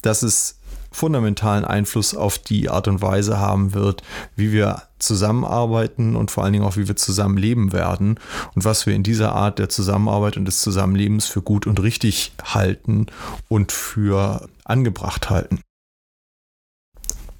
dass 0.02 0.22
es 0.22 0.58
fundamentalen 0.90 1.64
Einfluss 1.64 2.14
auf 2.14 2.38
die 2.38 2.70
Art 2.70 2.86
und 2.86 3.02
Weise 3.02 3.38
haben 3.38 3.74
wird, 3.74 4.02
wie 4.36 4.52
wir 4.52 4.82
zusammenarbeiten 5.00 6.14
und 6.14 6.30
vor 6.30 6.44
allen 6.44 6.52
Dingen 6.52 6.64
auch, 6.64 6.76
wie 6.76 6.86
wir 6.86 6.96
zusammenleben 6.96 7.72
werden 7.72 8.20
und 8.54 8.64
was 8.64 8.86
wir 8.86 8.94
in 8.94 9.02
dieser 9.02 9.34
Art 9.34 9.58
der 9.58 9.68
Zusammenarbeit 9.68 10.36
und 10.36 10.44
des 10.44 10.60
Zusammenlebens 10.60 11.26
für 11.26 11.42
gut 11.42 11.66
und 11.66 11.82
richtig 11.82 12.32
halten 12.44 13.06
und 13.48 13.72
für 13.72 14.48
angebracht 14.64 15.30
halten. 15.30 15.63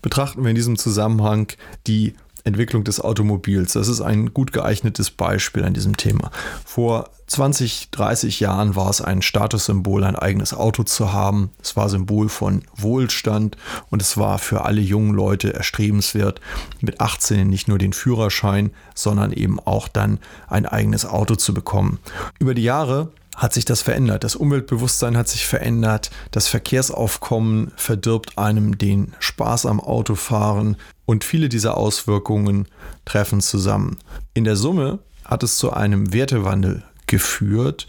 Betrachten 0.04 0.42
wir 0.42 0.50
in 0.50 0.54
diesem 0.54 0.76
Zusammenhang 0.76 1.46
die 1.86 2.12
Entwicklung 2.44 2.84
des 2.84 3.00
Automobils. 3.00 3.72
Das 3.72 3.88
ist 3.88 4.02
ein 4.02 4.34
gut 4.34 4.52
geeignetes 4.52 5.10
Beispiel 5.10 5.64
an 5.64 5.72
diesem 5.72 5.96
Thema. 5.96 6.30
Vor 6.66 7.08
20, 7.26 7.90
30 7.90 8.38
Jahren 8.38 8.76
war 8.76 8.90
es 8.90 9.00
ein 9.00 9.22
Statussymbol, 9.22 10.04
ein 10.04 10.14
eigenes 10.14 10.52
Auto 10.52 10.82
zu 10.82 11.14
haben. 11.14 11.52
Es 11.62 11.74
war 11.74 11.88
Symbol 11.88 12.28
von 12.28 12.64
Wohlstand 12.76 13.56
und 13.88 14.02
es 14.02 14.18
war 14.18 14.38
für 14.38 14.66
alle 14.66 14.82
jungen 14.82 15.14
Leute 15.14 15.54
erstrebenswert, 15.54 16.42
mit 16.82 17.00
18 17.00 17.48
nicht 17.48 17.68
nur 17.68 17.78
den 17.78 17.94
Führerschein, 17.94 18.72
sondern 18.94 19.32
eben 19.32 19.58
auch 19.58 19.88
dann 19.88 20.18
ein 20.48 20.66
eigenes 20.66 21.06
Auto 21.06 21.36
zu 21.36 21.54
bekommen. 21.54 21.98
Über 22.38 22.52
die 22.52 22.64
Jahre 22.64 23.10
hat 23.36 23.52
sich 23.52 23.64
das 23.64 23.82
verändert. 23.82 24.24
Das 24.24 24.36
Umweltbewusstsein 24.36 25.16
hat 25.16 25.28
sich 25.28 25.46
verändert. 25.46 26.10
Das 26.30 26.48
Verkehrsaufkommen 26.48 27.72
verdirbt 27.76 28.38
einem 28.38 28.78
den 28.78 29.14
Spaß 29.18 29.66
am 29.66 29.80
Autofahren. 29.80 30.76
Und 31.06 31.24
viele 31.24 31.48
dieser 31.48 31.76
Auswirkungen 31.76 32.66
treffen 33.04 33.40
zusammen. 33.40 33.98
In 34.34 34.44
der 34.44 34.56
Summe 34.56 35.00
hat 35.24 35.42
es 35.42 35.58
zu 35.58 35.72
einem 35.72 36.12
Wertewandel 36.12 36.84
geführt. 37.06 37.86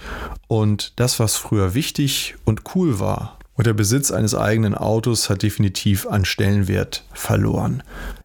Und 0.48 0.94
das, 0.98 1.20
was 1.20 1.36
früher 1.36 1.74
wichtig 1.74 2.36
und 2.46 2.64
cool 2.76 3.00
war, 3.00 3.38
und 3.56 3.68
der 3.68 3.74
Besitz 3.74 4.12
eines 4.12 4.36
eigenen 4.36 4.76
Autos 4.76 5.30
hat 5.30 5.42
definitiv 5.42 6.08
an 6.08 6.26
Stellenwert 6.26 7.06
verloren. 7.14 7.84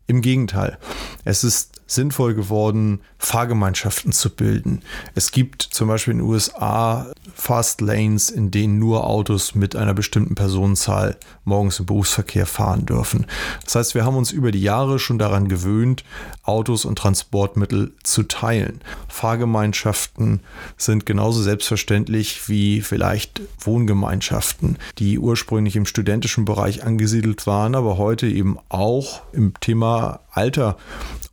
Im 0.08 0.22
Gegenteil, 0.22 0.76
es 1.24 1.44
ist 1.44 1.69
sinnvoll 1.90 2.34
geworden, 2.34 3.00
Fahrgemeinschaften 3.18 4.12
zu 4.12 4.30
bilden. 4.30 4.82
Es 5.14 5.32
gibt 5.32 5.62
zum 5.62 5.88
Beispiel 5.88 6.12
in 6.12 6.18
den 6.18 6.26
USA 6.26 7.12
Fast 7.34 7.80
Lanes, 7.80 8.30
in 8.30 8.50
denen 8.50 8.78
nur 8.78 9.06
Autos 9.06 9.54
mit 9.54 9.74
einer 9.74 9.92
bestimmten 9.92 10.36
Personenzahl 10.36 11.16
morgens 11.44 11.80
im 11.80 11.86
Berufsverkehr 11.86 12.46
fahren 12.46 12.86
dürfen. 12.86 13.26
Das 13.64 13.74
heißt, 13.74 13.94
wir 13.94 14.04
haben 14.04 14.16
uns 14.16 14.30
über 14.30 14.52
die 14.52 14.62
Jahre 14.62 14.98
schon 14.98 15.18
daran 15.18 15.48
gewöhnt, 15.48 16.04
Autos 16.44 16.84
und 16.84 16.96
Transportmittel 16.96 17.92
zu 18.04 18.22
teilen. 18.22 18.80
Fahrgemeinschaften 19.08 20.40
sind 20.76 21.06
genauso 21.06 21.42
selbstverständlich 21.42 22.48
wie 22.48 22.82
vielleicht 22.82 23.40
Wohngemeinschaften, 23.58 24.78
die 24.98 25.18
ursprünglich 25.18 25.74
im 25.76 25.86
studentischen 25.86 26.44
Bereich 26.44 26.84
angesiedelt 26.84 27.46
waren, 27.46 27.74
aber 27.74 27.98
heute 27.98 28.28
eben 28.28 28.58
auch 28.68 29.22
im 29.32 29.54
Thema 29.60 30.20
Alter 30.32 30.76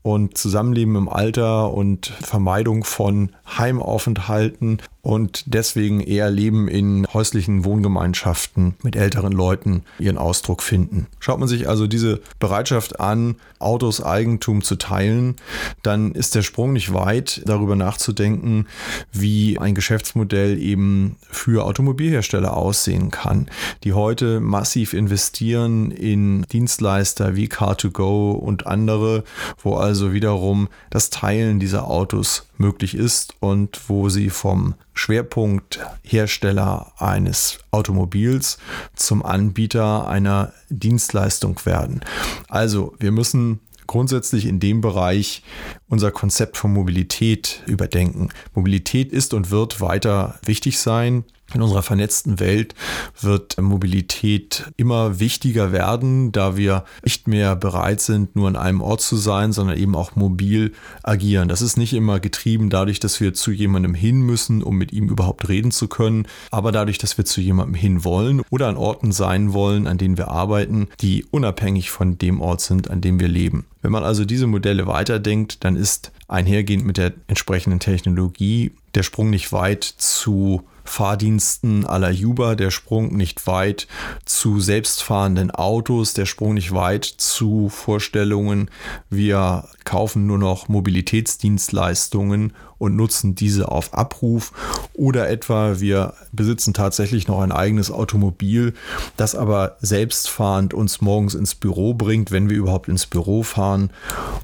und 0.01 0.37
Zusammenleben 0.47 0.95
im 0.95 1.09
Alter 1.09 1.73
und 1.73 2.05
Vermeidung 2.05 2.85
von 2.85 3.31
Heimaufenthalten 3.57 4.81
und 5.07 5.43
deswegen 5.45 6.01
eher 6.01 6.29
Leben 6.29 6.67
in 6.67 7.07
häuslichen 7.13 7.63
Wohngemeinschaften 7.63 8.73
mit 8.83 8.97
älteren 8.97 9.31
Leuten 9.31 9.83
ihren 9.99 10.17
Ausdruck 10.17 10.61
finden. 10.61 11.07
Schaut 11.21 11.39
man 11.39 11.47
sich 11.47 11.69
also 11.69 11.87
diese 11.87 12.19
Bereitschaft 12.39 12.99
an, 12.99 13.37
Autos 13.57 14.03
Eigentum 14.03 14.61
zu 14.61 14.75
teilen, 14.75 15.37
dann 15.81 16.11
ist 16.11 16.35
der 16.35 16.41
Sprung 16.41 16.73
nicht 16.73 16.93
weit, 16.93 17.41
darüber 17.45 17.77
nachzudenken, 17.77 18.67
wie 19.13 19.57
ein 19.57 19.75
Geschäftsmodell 19.75 20.61
eben 20.61 21.15
für 21.21 21.63
Automobilhersteller 21.63 22.57
aussehen 22.57 23.09
kann, 23.09 23.47
die 23.85 23.93
heute 23.93 24.41
massiv 24.41 24.93
investieren 24.93 25.89
in 25.91 26.41
Dienstleister 26.51 27.37
wie 27.37 27.47
Car2Go 27.47 28.33
und 28.33 28.67
andere, 28.67 29.23
wo 29.63 29.75
also 29.75 30.11
wiederum 30.11 30.67
das 30.89 31.09
Teilen 31.09 31.61
dieser 31.61 31.87
Autos 31.87 32.47
möglich 32.57 32.93
ist 32.93 33.35
und 33.39 33.79
wo 33.87 34.09
sie 34.09 34.29
vom 34.29 34.75
Schwerpunkt 34.97 35.79
Hersteller 36.03 36.93
eines 36.97 37.59
Automobils 37.71 38.57
zum 38.95 39.23
Anbieter 39.23 40.07
einer 40.07 40.53
Dienstleistung 40.69 41.59
werden. 41.65 42.01
Also 42.49 42.95
wir 42.99 43.11
müssen 43.11 43.59
grundsätzlich 43.87 44.45
in 44.45 44.59
dem 44.59 44.81
Bereich 44.81 45.43
unser 45.87 46.11
Konzept 46.11 46.57
von 46.57 46.73
Mobilität 46.73 47.63
überdenken. 47.65 48.29
Mobilität 48.53 49.11
ist 49.11 49.33
und 49.33 49.49
wird 49.49 49.81
weiter 49.81 50.39
wichtig 50.45 50.79
sein. 50.79 51.23
In 51.53 51.61
unserer 51.61 51.81
vernetzten 51.81 52.41
Welt 52.41 52.75
wird 53.21 53.59
Mobilität 53.61 54.65
immer 54.75 55.19
wichtiger 55.19 55.71
werden, 55.71 56.33
da 56.33 56.57
wir 56.57 56.83
nicht 57.03 57.27
mehr 57.27 57.55
bereit 57.55 58.01
sind, 58.01 58.35
nur 58.35 58.49
an 58.49 58.57
einem 58.57 58.81
Ort 58.81 58.99
zu 58.99 59.15
sein, 59.15 59.53
sondern 59.53 59.77
eben 59.77 59.95
auch 59.95 60.15
mobil 60.15 60.73
agieren. 61.03 61.47
Das 61.47 61.61
ist 61.61 61.77
nicht 61.77 61.93
immer 61.93 62.19
getrieben 62.19 62.69
dadurch, 62.69 62.99
dass 62.99 63.21
wir 63.21 63.33
zu 63.33 63.51
jemandem 63.51 63.93
hin 63.93 64.21
müssen, 64.21 64.61
um 64.61 64.75
mit 64.75 64.91
ihm 64.91 65.07
überhaupt 65.07 65.47
reden 65.47 65.71
zu 65.71 65.87
können, 65.87 66.27
aber 66.51 66.73
dadurch, 66.73 66.97
dass 66.97 67.17
wir 67.17 67.23
zu 67.23 67.39
jemandem 67.39 67.75
hin 67.75 68.03
wollen 68.03 68.41
oder 68.49 68.67
an 68.67 68.75
Orten 68.75 69.13
sein 69.13 69.53
wollen, 69.53 69.87
an 69.87 69.97
denen 69.97 70.17
wir 70.17 70.27
arbeiten, 70.27 70.89
die 70.99 71.25
unabhängig 71.31 71.91
von 71.91 72.17
dem 72.17 72.41
Ort 72.41 72.59
sind, 72.59 72.89
an 72.89 72.99
dem 72.99 73.21
wir 73.21 73.29
leben. 73.29 73.65
Wenn 73.81 73.93
man 73.93 74.03
also 74.03 74.25
diese 74.25 74.47
Modelle 74.47 74.85
weiterdenkt, 74.85 75.63
dann 75.63 75.77
ist 75.77 76.11
einhergehend 76.27 76.85
mit 76.85 76.97
der 76.97 77.13
entsprechenden 77.27 77.79
Technologie 77.79 78.73
der 78.95 79.03
Sprung 79.03 79.29
nicht 79.29 79.53
weit 79.53 79.83
zu 79.83 80.63
Fahrdiensten 80.89 81.85
à 81.85 81.99
la 81.99 82.11
Uber, 82.11 82.55
der 82.55 82.71
Sprung 82.71 83.15
nicht 83.15 83.45
weit 83.45 83.87
zu 84.25 84.59
selbstfahrenden 84.59 85.51
Autos, 85.51 86.13
der 86.13 86.25
Sprung 86.25 86.53
nicht 86.53 86.73
weit 86.73 87.05
zu 87.05 87.69
Vorstellungen, 87.69 88.71
wir 89.09 89.67
kaufen 89.83 90.27
nur 90.27 90.37
noch 90.37 90.69
Mobilitätsdienstleistungen 90.69 92.53
und 92.77 92.95
nutzen 92.95 93.35
diese 93.35 93.71
auf 93.71 93.93
Abruf 93.93 94.51
oder 94.93 95.29
etwa 95.29 95.79
wir 95.79 96.13
besitzen 96.31 96.73
tatsächlich 96.73 97.27
noch 97.27 97.41
ein 97.41 97.51
eigenes 97.51 97.91
Automobil, 97.91 98.73
das 99.15 99.35
aber 99.35 99.77
selbstfahrend 99.79 100.73
uns 100.73 101.01
morgens 101.01 101.35
ins 101.35 101.55
Büro 101.55 101.93
bringt, 101.93 102.31
wenn 102.31 102.49
wir 102.49 102.57
überhaupt 102.57 102.87
ins 102.87 103.05
Büro 103.05 103.43
fahren 103.43 103.91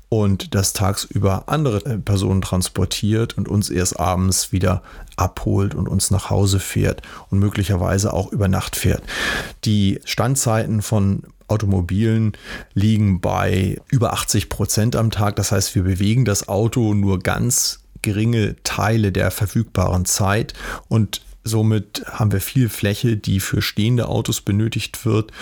und 0.09 0.55
das 0.55 0.73
tagsüber 0.73 1.43
andere 1.47 1.85
äh, 1.85 1.97
Personen 1.97 2.41
transportiert 2.41 3.37
und 3.37 3.47
uns 3.47 3.69
erst 3.69 3.99
abends 3.99 4.51
wieder 4.51 4.83
abholt 5.15 5.75
und 5.75 5.87
uns 5.87 6.11
nach 6.11 6.29
Hause 6.29 6.59
fährt 6.59 7.01
und 7.29 7.39
möglicherweise 7.39 8.13
auch 8.13 8.31
über 8.31 8.47
Nacht 8.47 8.75
fährt. 8.75 9.03
Die 9.65 9.99
Standzeiten 10.05 10.81
von 10.81 11.23
Automobilen 11.47 12.33
liegen 12.73 13.21
bei 13.21 13.79
über 13.89 14.13
80 14.13 14.49
Prozent 14.49 14.95
am 14.95 15.11
Tag. 15.11 15.35
Das 15.35 15.51
heißt, 15.51 15.75
wir 15.75 15.83
bewegen 15.83 16.25
das 16.25 16.47
Auto 16.47 16.93
nur 16.93 17.19
ganz 17.19 17.82
geringe 18.03 18.55
Teile 18.63 19.11
der 19.11 19.31
verfügbaren 19.31 20.05
Zeit 20.05 20.53
und 20.87 21.21
Somit 21.45 22.03
haben 22.07 22.31
wir 22.31 22.39
viel 22.39 22.69
Fläche, 22.69 23.17
die 23.17 23.41
für 23.41 23.61
stehende 23.61 24.07
Autos 24.07 24.39
benötigt 24.39 25.05
wird 25.05 25.33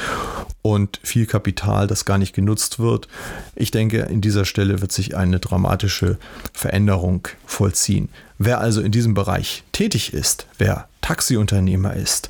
und 0.63 0.99
viel 1.03 1.27
Kapital, 1.27 1.85
das 1.85 2.05
gar 2.05 2.17
nicht 2.17 2.33
genutzt 2.33 2.79
wird. 2.79 3.07
Ich 3.55 3.69
denke, 3.69 3.99
in 3.99 4.19
dieser 4.19 4.45
Stelle 4.45 4.81
wird 4.81 4.91
sich 4.91 5.15
eine 5.15 5.39
dramatische 5.39 6.17
Veränderung 6.53 7.27
vollziehen. 7.45 8.09
Wer 8.39 8.59
also 8.59 8.81
in 8.81 8.91
diesem 8.91 9.13
Bereich 9.13 9.63
tätig 9.73 10.11
ist, 10.13 10.47
wer 10.57 10.87
Taxiunternehmer 11.01 11.93
ist, 11.93 12.29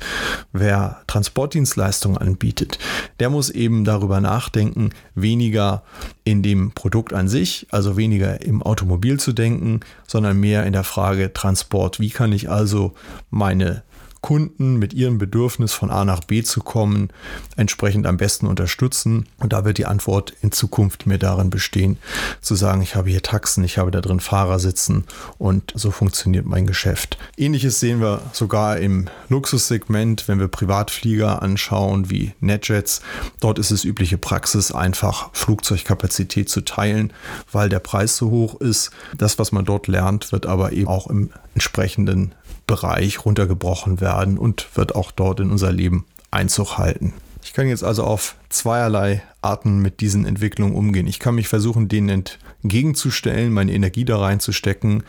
wer 0.52 1.02
Transportdienstleistungen 1.06 2.18
anbietet, 2.18 2.78
der 3.20 3.30
muss 3.30 3.50
eben 3.50 3.84
darüber 3.84 4.20
nachdenken, 4.20 4.90
weniger 5.14 5.82
in 6.24 6.42
dem 6.42 6.72
Produkt 6.72 7.12
an 7.12 7.28
sich, 7.28 7.66
also 7.70 7.96
weniger 7.96 8.42
im 8.42 8.62
Automobil 8.62 9.20
zu 9.20 9.32
denken, 9.32 9.80
sondern 10.06 10.40
mehr 10.40 10.64
in 10.66 10.72
der 10.72 10.84
Frage 10.84 11.32
Transport. 11.32 12.00
Wie 12.00 12.10
kann 12.10 12.32
ich 12.32 12.50
also 12.50 12.94
meine 13.30 13.82
Kunden 14.22 14.76
mit 14.76 14.94
ihrem 14.94 15.18
Bedürfnis 15.18 15.72
von 15.72 15.90
A 15.90 16.04
nach 16.04 16.20
B 16.20 16.44
zu 16.44 16.60
kommen, 16.60 17.10
entsprechend 17.56 18.06
am 18.06 18.16
besten 18.16 18.46
unterstützen. 18.46 19.26
Und 19.38 19.52
da 19.52 19.64
wird 19.64 19.78
die 19.78 19.86
Antwort 19.86 20.32
in 20.42 20.52
Zukunft 20.52 21.08
mehr 21.08 21.18
darin 21.18 21.50
bestehen, 21.50 21.98
zu 22.40 22.54
sagen, 22.54 22.82
ich 22.82 22.94
habe 22.94 23.10
hier 23.10 23.22
Taxen, 23.22 23.64
ich 23.64 23.78
habe 23.78 23.90
da 23.90 24.00
drin 24.00 24.20
Fahrer 24.20 24.60
sitzen 24.60 25.04
und 25.38 25.72
so 25.74 25.90
funktioniert 25.90 26.46
mein 26.46 26.68
Geschäft. 26.68 27.18
Ähnliches 27.36 27.80
sehen 27.80 28.00
wir 28.00 28.22
sogar 28.32 28.78
im 28.78 29.08
Luxussegment, 29.28 30.28
wenn 30.28 30.38
wir 30.38 30.48
Privatflieger 30.48 31.42
anschauen 31.42 32.08
wie 32.08 32.32
NetJets. 32.40 33.02
Dort 33.40 33.58
ist 33.58 33.72
es 33.72 33.84
übliche 33.84 34.18
Praxis, 34.18 34.70
einfach 34.70 35.30
Flugzeugkapazität 35.32 36.48
zu 36.48 36.60
teilen, 36.60 37.12
weil 37.50 37.68
der 37.68 37.80
Preis 37.80 38.16
so 38.16 38.30
hoch 38.30 38.60
ist. 38.60 38.92
Das, 39.18 39.40
was 39.40 39.50
man 39.50 39.64
dort 39.64 39.88
lernt, 39.88 40.30
wird 40.30 40.46
aber 40.46 40.72
eben 40.72 40.86
auch 40.86 41.08
im 41.08 41.30
entsprechenden 41.54 42.34
Bereich 42.66 43.24
runtergebrochen 43.24 44.00
werden 44.00 44.38
und 44.38 44.76
wird 44.76 44.94
auch 44.94 45.10
dort 45.10 45.40
in 45.40 45.50
unser 45.50 45.72
Leben 45.72 46.06
Einzug 46.30 46.78
halten. 46.78 47.12
Ich 47.44 47.52
kann 47.52 47.68
jetzt 47.68 47.82
also 47.82 48.04
auf 48.04 48.36
zweierlei 48.48 49.22
Arten 49.42 49.80
mit 49.80 50.00
diesen 50.00 50.24
Entwicklungen 50.24 50.74
umgehen. 50.74 51.08
Ich 51.08 51.18
kann 51.18 51.34
mich 51.34 51.48
versuchen, 51.48 51.88
denen 51.88 52.24
entgegenzustellen, 52.62 53.52
meine 53.52 53.72
Energie 53.72 54.04
da 54.04 54.18
reinzustecken, 54.18 55.02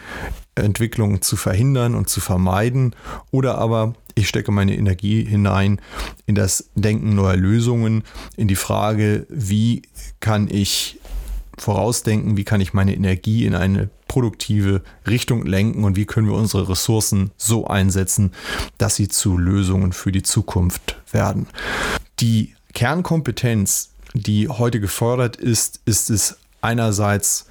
Entwicklungen 0.56 1.22
zu 1.22 1.36
verhindern 1.36 1.94
und 1.94 2.10
zu 2.10 2.22
vermeiden. 2.22 2.96
Oder 3.30 3.60
aber 3.60 3.94
ich 4.16 4.28
stecke 4.28 4.52
meine 4.52 4.76
Energie 4.76 5.24
hinein 5.24 5.80
in 6.26 6.36
das 6.36 6.70
Denken 6.76 7.16
neuer 7.16 7.38
Lösungen, 7.38 8.04
in 8.36 8.48
die 8.48 8.56
Frage, 8.56 9.28
wie 9.30 9.84
kann 10.20 10.48
ich 10.50 11.00
vorausdenken, 11.58 12.36
wie 12.36 12.44
kann 12.44 12.62
ich 12.62 12.74
meine 12.74 12.96
Energie 12.96 13.46
in 13.46 13.54
eine 13.54 13.90
produktive 14.14 14.84
Richtung 15.08 15.44
lenken 15.44 15.84
und 15.84 15.96
wie 15.96 16.06
können 16.06 16.28
wir 16.28 16.36
unsere 16.36 16.70
Ressourcen 16.70 17.32
so 17.36 17.66
einsetzen, 17.66 18.32
dass 18.78 18.96
sie 18.96 19.08
zu 19.08 19.40
Lösungen 19.40 19.92
für 19.92 20.12
die 20.12 20.22
Zukunft 20.22 21.02
werden. 21.12 21.48
Die 22.20 22.54
Kernkompetenz, 22.76 23.90
die 24.14 24.50
heute 24.50 24.80
gefordert 24.80 25.38
ist, 25.38 25.82
ist 25.86 26.12
es 26.12 26.38
einerseits 26.62 27.48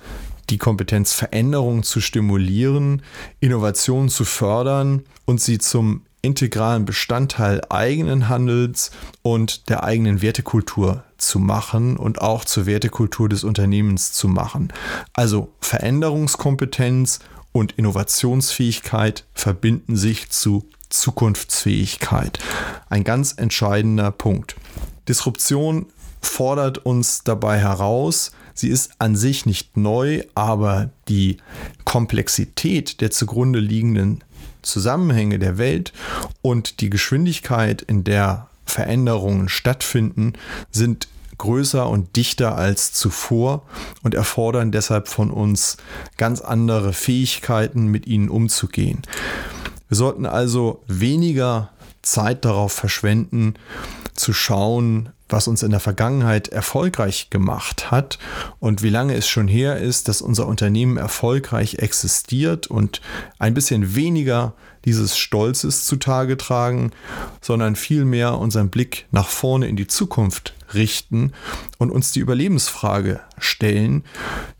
die 0.50 0.58
Kompetenz, 0.58 1.12
Veränderungen 1.12 1.82
zu 1.82 2.00
stimulieren, 2.00 3.02
Innovationen 3.40 4.08
zu 4.08 4.24
fördern 4.24 5.02
und 5.24 5.40
sie 5.40 5.58
zum 5.58 6.02
integralen 6.22 6.84
Bestandteil 6.84 7.60
eigenen 7.70 8.28
Handels 8.28 8.92
und 9.22 9.68
der 9.68 9.82
eigenen 9.82 10.22
Wertekultur 10.22 11.02
zu 11.22 11.38
machen 11.38 11.96
und 11.96 12.20
auch 12.20 12.44
zur 12.44 12.66
Wertekultur 12.66 13.28
des 13.28 13.44
Unternehmens 13.44 14.12
zu 14.12 14.28
machen. 14.28 14.72
Also 15.12 15.52
Veränderungskompetenz 15.60 17.20
und 17.52 17.72
Innovationsfähigkeit 17.72 19.24
verbinden 19.34 19.96
sich 19.96 20.30
zu 20.30 20.68
Zukunftsfähigkeit. 20.88 22.38
Ein 22.88 23.04
ganz 23.04 23.34
entscheidender 23.36 24.10
Punkt. 24.10 24.56
Disruption 25.08 25.86
fordert 26.20 26.78
uns 26.78 27.24
dabei 27.24 27.58
heraus. 27.58 28.32
Sie 28.54 28.68
ist 28.68 28.92
an 28.98 29.16
sich 29.16 29.46
nicht 29.46 29.76
neu, 29.76 30.22
aber 30.34 30.90
die 31.08 31.38
Komplexität 31.84 33.00
der 33.00 33.10
zugrunde 33.10 33.58
liegenden 33.58 34.22
Zusammenhänge 34.62 35.38
der 35.38 35.58
Welt 35.58 35.92
und 36.40 36.80
die 36.80 36.90
Geschwindigkeit, 36.90 37.82
in 37.82 38.04
der 38.04 38.48
Veränderungen 38.64 39.48
stattfinden, 39.48 40.34
sind 40.70 41.08
größer 41.38 41.88
und 41.88 42.14
dichter 42.16 42.56
als 42.56 42.92
zuvor 42.92 43.62
und 44.02 44.14
erfordern 44.14 44.70
deshalb 44.70 45.08
von 45.08 45.30
uns 45.30 45.76
ganz 46.16 46.40
andere 46.40 46.92
Fähigkeiten, 46.92 47.86
mit 47.86 48.06
ihnen 48.06 48.28
umzugehen. 48.28 49.02
Wir 49.88 49.96
sollten 49.96 50.24
also 50.24 50.82
weniger 50.86 51.70
Zeit 52.02 52.44
darauf 52.44 52.72
verschwenden, 52.72 53.54
zu 54.14 54.32
schauen, 54.32 55.10
was 55.32 55.48
uns 55.48 55.62
in 55.62 55.70
der 55.70 55.80
Vergangenheit 55.80 56.48
erfolgreich 56.48 57.30
gemacht 57.30 57.90
hat 57.90 58.18
und 58.60 58.82
wie 58.82 58.90
lange 58.90 59.14
es 59.14 59.26
schon 59.26 59.48
her 59.48 59.78
ist, 59.78 60.08
dass 60.08 60.22
unser 60.22 60.46
Unternehmen 60.46 60.96
erfolgreich 60.96 61.76
existiert 61.76 62.66
und 62.66 63.00
ein 63.38 63.54
bisschen 63.54 63.94
weniger 63.94 64.54
dieses 64.84 65.16
Stolzes 65.16 65.84
zutage 65.84 66.36
tragen, 66.36 66.90
sondern 67.40 67.76
vielmehr 67.76 68.38
unseren 68.38 68.68
Blick 68.68 69.06
nach 69.10 69.28
vorne 69.28 69.68
in 69.68 69.76
die 69.76 69.86
Zukunft 69.86 70.54
richten 70.74 71.32
und 71.78 71.90
uns 71.90 72.12
die 72.12 72.20
Überlebensfrage 72.20 73.20
stellen, 73.38 74.04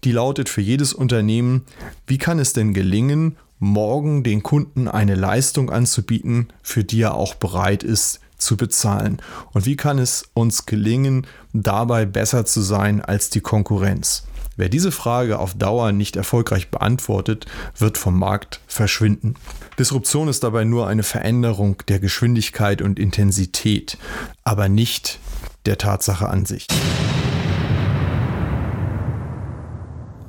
die 0.05 0.13
lautet 0.13 0.49
für 0.49 0.61
jedes 0.61 0.93
Unternehmen, 0.93 1.65
wie 2.07 2.19
kann 2.19 2.39
es 2.39 2.53
denn 2.53 2.75
gelingen, 2.75 3.37
morgen 3.59 4.25
den 4.25 4.43
Kunden 4.43 4.89
eine 4.89 5.15
Leistung 5.15 5.71
anzubieten, 5.71 6.49
für 6.63 6.85
die 6.85 7.03
er 7.03 7.15
auch 7.15 7.35
bereit 7.35 7.83
ist 7.83 8.21
zu 8.45 8.57
bezahlen? 8.57 9.21
Und 9.53 9.67
wie 9.67 9.77
kann 9.77 9.99
es 9.99 10.25
uns 10.35 10.67
gelingen, 10.67 11.27
dabei 11.53 12.05
besser 12.07 12.45
zu 12.45 12.61
sein 12.61 13.01
als 13.01 13.31
die 13.31 13.41
Konkurrenz? 13.41 14.25
Wer 14.57 14.69
diese 14.69 14.93
Frage 14.93 15.39
auf 15.39 15.55
Dauer 15.55 15.93
nicht 15.93 16.17
erfolgreich 16.17 16.71
beantwortet, 16.71 17.47
wird 17.79 17.97
vom 17.97 18.19
Markt 18.19 18.61
verschwinden. 18.67 19.35
Disruption 19.79 20.29
ist 20.29 20.45
dabei 20.45 20.65
nur 20.65 20.87
eine 20.87 21.03
Veränderung 21.03 21.77
der 21.89 22.01
Geschwindigkeit 22.01 22.83
und 22.83 22.99
Intensität, 22.99 23.97
aber 24.45 24.69
nicht 24.69 25.19
der 25.65 25.79
Tatsache 25.79 26.29
an 26.29 26.45
sich. 26.45 26.67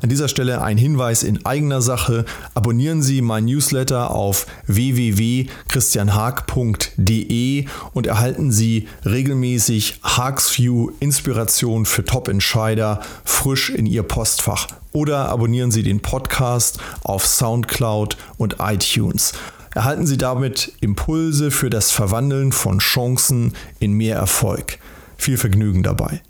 An 0.03 0.09
dieser 0.09 0.27
Stelle 0.27 0.61
ein 0.61 0.77
Hinweis 0.77 1.23
in 1.23 1.43
eigener 1.45 1.81
Sache. 1.81 2.25
Abonnieren 2.55 3.01
Sie 3.01 3.21
mein 3.21 3.45
Newsletter 3.45 4.11
auf 4.11 4.47
www.christianhaag.de 4.67 7.65
und 7.93 8.07
erhalten 8.07 8.51
Sie 8.51 8.89
regelmäßig 9.05 10.01
Haagsview 10.03 10.91
Inspiration 10.99 11.85
für 11.85 12.03
Top-Entscheider 12.03 12.99
frisch 13.23 13.69
in 13.69 13.85
Ihr 13.85 14.03
Postfach. 14.03 14.67
Oder 14.91 15.29
abonnieren 15.29 15.71
Sie 15.71 15.83
den 15.83 16.01
Podcast 16.01 16.79
auf 17.03 17.25
SoundCloud 17.25 18.17
und 18.37 18.57
iTunes. 18.59 19.31
Erhalten 19.73 20.05
Sie 20.05 20.17
damit 20.17 20.73
Impulse 20.81 21.49
für 21.49 21.69
das 21.69 21.91
Verwandeln 21.91 22.51
von 22.51 22.79
Chancen 22.79 23.53
in 23.79 23.93
mehr 23.93 24.17
Erfolg. 24.17 24.79
Viel 25.15 25.37
Vergnügen 25.37 25.81
dabei. 25.81 26.21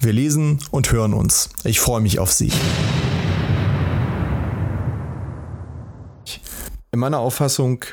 Wir 0.00 0.12
lesen 0.12 0.58
und 0.72 0.90
hören 0.90 1.14
uns. 1.14 1.50
Ich 1.62 1.78
freue 1.78 2.00
mich 2.00 2.18
auf 2.18 2.32
Sie. 2.32 2.50
In 6.94 7.00
meiner 7.00 7.18
Auffassung 7.18 7.84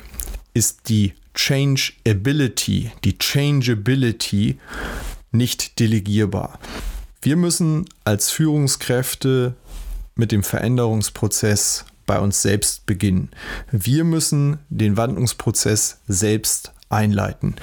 ist 0.53 0.87
die 0.87 1.15
Changeability, 1.33 2.91
die 3.03 3.17
Changeability 3.17 4.59
nicht 5.31 5.79
delegierbar. 5.79 6.59
Wir 7.19 7.35
müssen 7.35 7.85
als 8.03 8.29
Führungskräfte 8.29 9.55
mit 10.13 10.31
dem 10.31 10.43
Veränderungsprozess 10.43 11.85
bei 12.05 12.19
uns 12.19 12.43
selbst 12.43 12.85
beginnen. 12.85 13.31
Wir 13.71 14.03
müssen 14.03 14.59
den 14.69 14.97
Wandlungsprozess 14.97 15.97
selbst 16.07 16.71
einleiten. 16.89 17.55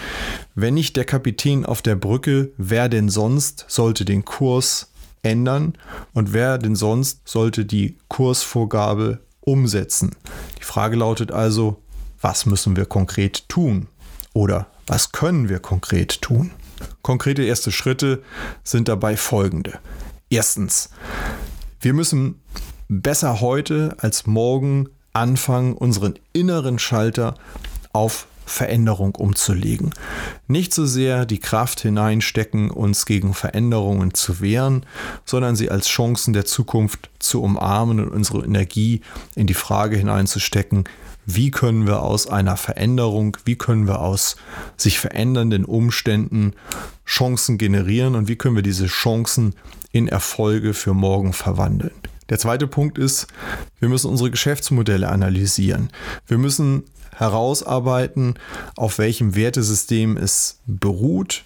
Wenn 0.56 0.74
nicht 0.74 0.96
der 0.96 1.04
Kapitän 1.04 1.64
auf 1.64 1.82
der 1.82 1.94
Brücke, 1.94 2.50
wer 2.56 2.88
denn 2.88 3.08
sonst 3.08 3.64
sollte 3.68 4.04
den 4.04 4.24
Kurs 4.24 4.90
ändern 5.22 5.74
und 6.14 6.32
wer 6.32 6.58
denn 6.58 6.74
sonst 6.74 7.20
sollte 7.28 7.64
die 7.64 7.96
Kursvorgabe 8.08 9.20
umsetzen? 9.52 10.14
Die 10.58 10.64
Frage 10.64 10.96
lautet 10.96 11.32
also, 11.32 11.82
was 12.20 12.46
müssen 12.46 12.76
wir 12.76 12.86
konkret 12.86 13.48
tun? 13.48 13.88
Oder 14.32 14.68
was 14.86 15.12
können 15.12 15.48
wir 15.48 15.58
konkret 15.58 16.22
tun? 16.22 16.52
Konkrete 17.02 17.42
erste 17.42 17.72
Schritte 17.72 18.22
sind 18.62 18.88
dabei 18.88 19.16
folgende. 19.16 19.78
Erstens, 20.30 20.90
wir 21.80 21.92
müssen 21.92 22.40
besser 22.88 23.40
heute 23.40 23.96
als 23.98 24.26
morgen 24.26 24.88
anfangen, 25.12 25.74
unseren 25.74 26.18
inneren 26.32 26.78
Schalter 26.78 27.34
auf 27.92 28.27
Veränderung 28.48 29.14
umzulegen. 29.14 29.94
Nicht 30.46 30.74
so 30.74 30.86
sehr 30.86 31.26
die 31.26 31.38
Kraft 31.38 31.80
hineinstecken, 31.80 32.70
uns 32.70 33.06
gegen 33.06 33.34
Veränderungen 33.34 34.14
zu 34.14 34.40
wehren, 34.40 34.84
sondern 35.24 35.56
sie 35.56 35.70
als 35.70 35.88
Chancen 35.88 36.32
der 36.32 36.44
Zukunft 36.44 37.10
zu 37.18 37.42
umarmen 37.42 38.00
und 38.00 38.08
unsere 38.08 38.44
Energie 38.44 39.02
in 39.34 39.46
die 39.46 39.54
Frage 39.54 39.96
hineinzustecken, 39.96 40.84
wie 41.30 41.50
können 41.50 41.86
wir 41.86 42.02
aus 42.02 42.26
einer 42.26 42.56
Veränderung, 42.56 43.36
wie 43.44 43.56
können 43.56 43.86
wir 43.86 44.00
aus 44.00 44.36
sich 44.78 44.98
verändernden 44.98 45.66
Umständen 45.66 46.54
Chancen 47.06 47.58
generieren 47.58 48.14
und 48.14 48.28
wie 48.28 48.36
können 48.36 48.56
wir 48.56 48.62
diese 48.62 48.86
Chancen 48.86 49.54
in 49.92 50.08
Erfolge 50.08 50.72
für 50.72 50.94
morgen 50.94 51.34
verwandeln. 51.34 51.92
Der 52.30 52.38
zweite 52.38 52.66
Punkt 52.66 52.98
ist, 52.98 53.26
wir 53.78 53.88
müssen 53.88 54.10
unsere 54.10 54.30
Geschäftsmodelle 54.30 55.08
analysieren. 55.08 55.90
Wir 56.26 56.38
müssen 56.38 56.84
herausarbeiten, 57.18 58.34
auf 58.76 58.98
welchem 58.98 59.34
Wertesystem 59.34 60.16
es 60.16 60.60
beruht, 60.66 61.44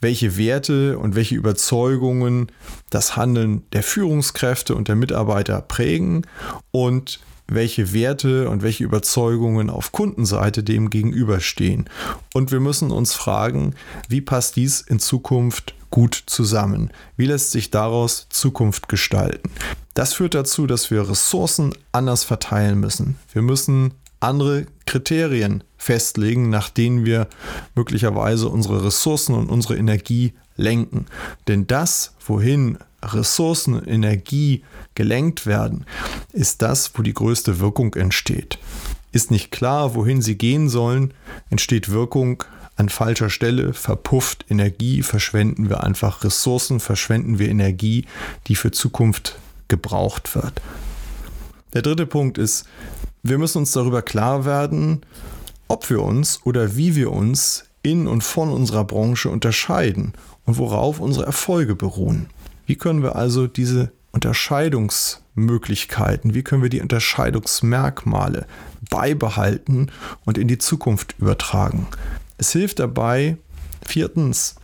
welche 0.00 0.36
Werte 0.36 0.98
und 0.98 1.14
welche 1.14 1.34
Überzeugungen 1.34 2.52
das 2.90 3.16
Handeln 3.16 3.62
der 3.72 3.82
Führungskräfte 3.82 4.74
und 4.74 4.88
der 4.88 4.96
Mitarbeiter 4.96 5.60
prägen 5.62 6.26
und 6.70 7.20
welche 7.46 7.92
Werte 7.92 8.48
und 8.48 8.62
welche 8.62 8.84
Überzeugungen 8.84 9.70
auf 9.70 9.92
Kundenseite 9.92 10.62
dem 10.62 10.90
gegenüberstehen. 10.90 11.88
Und 12.32 12.52
wir 12.52 12.60
müssen 12.60 12.90
uns 12.90 13.14
fragen, 13.14 13.74
wie 14.08 14.20
passt 14.20 14.56
dies 14.56 14.80
in 14.80 14.98
Zukunft 14.98 15.74
gut 15.90 16.22
zusammen? 16.26 16.90
Wie 17.16 17.26
lässt 17.26 17.50
sich 17.50 17.70
daraus 17.70 18.26
Zukunft 18.30 18.88
gestalten? 18.88 19.50
Das 19.92 20.14
führt 20.14 20.34
dazu, 20.34 20.66
dass 20.66 20.90
wir 20.90 21.08
Ressourcen 21.08 21.74
anders 21.92 22.24
verteilen 22.24 22.80
müssen. 22.80 23.16
Wir 23.32 23.42
müssen 23.42 23.94
andere 24.24 24.66
Kriterien 24.86 25.64
festlegen, 25.76 26.50
nach 26.50 26.70
denen 26.70 27.04
wir 27.04 27.28
möglicherweise 27.74 28.48
unsere 28.48 28.84
Ressourcen 28.84 29.34
und 29.34 29.50
unsere 29.50 29.76
Energie 29.76 30.32
lenken. 30.56 31.06
Denn 31.48 31.66
das, 31.66 32.14
wohin 32.26 32.78
Ressourcen 33.02 33.74
und 33.74 33.86
Energie 33.86 34.64
gelenkt 34.94 35.46
werden, 35.46 35.84
ist 36.32 36.62
das, 36.62 36.92
wo 36.94 37.02
die 37.02 37.14
größte 37.14 37.60
Wirkung 37.60 37.94
entsteht. 37.94 38.58
Ist 39.12 39.30
nicht 39.30 39.50
klar, 39.50 39.94
wohin 39.94 40.22
sie 40.22 40.36
gehen 40.36 40.68
sollen, 40.68 41.14
entsteht 41.50 41.90
Wirkung 41.90 42.44
an 42.76 42.88
falscher 42.88 43.30
Stelle 43.30 43.72
verpufft 43.72 44.46
Energie, 44.48 45.02
verschwenden 45.02 45.68
wir 45.68 45.84
einfach 45.84 46.24
Ressourcen, 46.24 46.80
verschwenden 46.80 47.38
wir 47.38 47.48
Energie, 47.48 48.06
die 48.48 48.56
für 48.56 48.72
Zukunft 48.72 49.38
gebraucht 49.68 50.34
wird. 50.34 50.60
Der 51.72 51.82
dritte 51.82 52.06
Punkt 52.06 52.38
ist, 52.38 52.66
wir 53.24 53.38
müssen 53.38 53.58
uns 53.58 53.72
darüber 53.72 54.02
klar 54.02 54.44
werden, 54.44 55.00
ob 55.66 55.88
wir 55.88 56.02
uns 56.02 56.40
oder 56.44 56.76
wie 56.76 56.94
wir 56.94 57.10
uns 57.10 57.64
in 57.82 58.06
und 58.06 58.22
von 58.22 58.50
unserer 58.50 58.84
Branche 58.84 59.30
unterscheiden 59.30 60.12
und 60.44 60.58
worauf 60.58 61.00
unsere 61.00 61.24
Erfolge 61.24 61.74
beruhen. 61.74 62.26
Wie 62.66 62.76
können 62.76 63.02
wir 63.02 63.16
also 63.16 63.46
diese 63.46 63.90
Unterscheidungsmöglichkeiten, 64.12 66.34
wie 66.34 66.42
können 66.42 66.62
wir 66.62 66.68
die 66.68 66.82
Unterscheidungsmerkmale 66.82 68.46
beibehalten 68.90 69.90
und 70.26 70.36
in 70.36 70.46
die 70.46 70.58
Zukunft 70.58 71.14
übertragen? 71.18 71.86
Es 72.36 72.52
hilft 72.52 72.78
dabei, 72.78 73.38
viertens, 73.86 74.56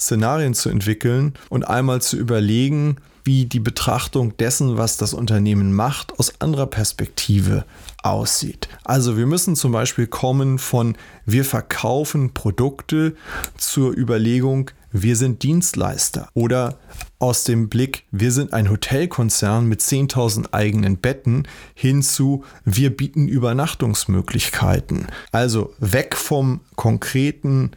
Szenarien 0.00 0.54
zu 0.54 0.70
entwickeln 0.70 1.34
und 1.50 1.68
einmal 1.68 2.00
zu 2.00 2.16
überlegen, 2.16 2.96
wie 3.24 3.44
die 3.44 3.60
Betrachtung 3.60 4.34
dessen, 4.38 4.78
was 4.78 4.96
das 4.96 5.12
Unternehmen 5.12 5.74
macht, 5.74 6.18
aus 6.18 6.40
anderer 6.40 6.66
Perspektive 6.66 7.66
aussieht. 8.02 8.68
Also 8.84 9.16
wir 9.16 9.26
müssen 9.26 9.56
zum 9.56 9.72
Beispiel 9.72 10.06
kommen 10.06 10.58
von 10.58 10.96
wir 11.26 11.44
verkaufen 11.44 12.32
Produkte 12.32 13.16
zur 13.56 13.96
Überlegung, 13.96 14.70
wir 14.90 15.16
sind 15.16 15.42
Dienstleister 15.42 16.30
oder 16.32 16.78
aus 17.18 17.44
dem 17.44 17.68
Blick, 17.68 18.04
wir 18.10 18.32
sind 18.32 18.52
ein 18.52 18.70
Hotelkonzern 18.70 19.66
mit 19.66 19.80
10.000 19.80 20.52
eigenen 20.52 20.96
Betten 20.96 21.46
hin 21.74 22.02
zu, 22.02 22.44
wir 22.64 22.96
bieten 22.96 23.28
Übernachtungsmöglichkeiten. 23.28 25.08
Also 25.30 25.74
weg 25.78 26.16
vom 26.16 26.60
konkreten 26.76 27.72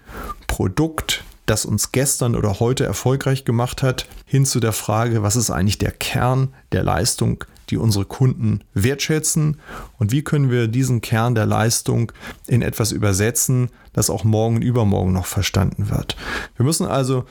Produkt, 0.48 1.24
das 1.48 1.66
uns 1.66 1.92
gestern 1.92 2.36
oder 2.36 2.60
heute 2.60 2.86
erfolgreich 2.86 3.44
gemacht 3.44 3.84
hat, 3.84 4.08
hin 4.26 4.46
zu 4.46 4.60
der 4.60 4.74
Frage, 4.74 5.24
was 5.24 5.36
ist 5.36 5.50
eigentlich 5.50 5.80
der 5.80 5.92
Kern 5.92 6.54
der 6.72 6.84
Leistung, 6.84 7.44
die 7.72 7.78
unsere 7.78 8.06
Kunden 8.06 8.62
wertschätzen 8.74 9.58
und 9.98 10.12
wie 10.12 10.22
können 10.22 10.52
wir 10.52 10.68
diesen 10.68 11.02
Kern 11.02 11.34
der 11.34 11.46
Leistung 11.46 12.12
in 12.48 12.62
etwas 12.62 12.92
übersetzen, 12.92 13.70
das 13.94 14.10
auch 14.10 14.24
morgen 14.24 14.58
und 14.58 14.62
übermorgen 14.62 15.14
noch 15.14 15.26
verstanden 15.26 15.90
wird. 15.90 16.16
Wir 16.58 16.66
müssen 16.66 16.86
also 16.86 17.26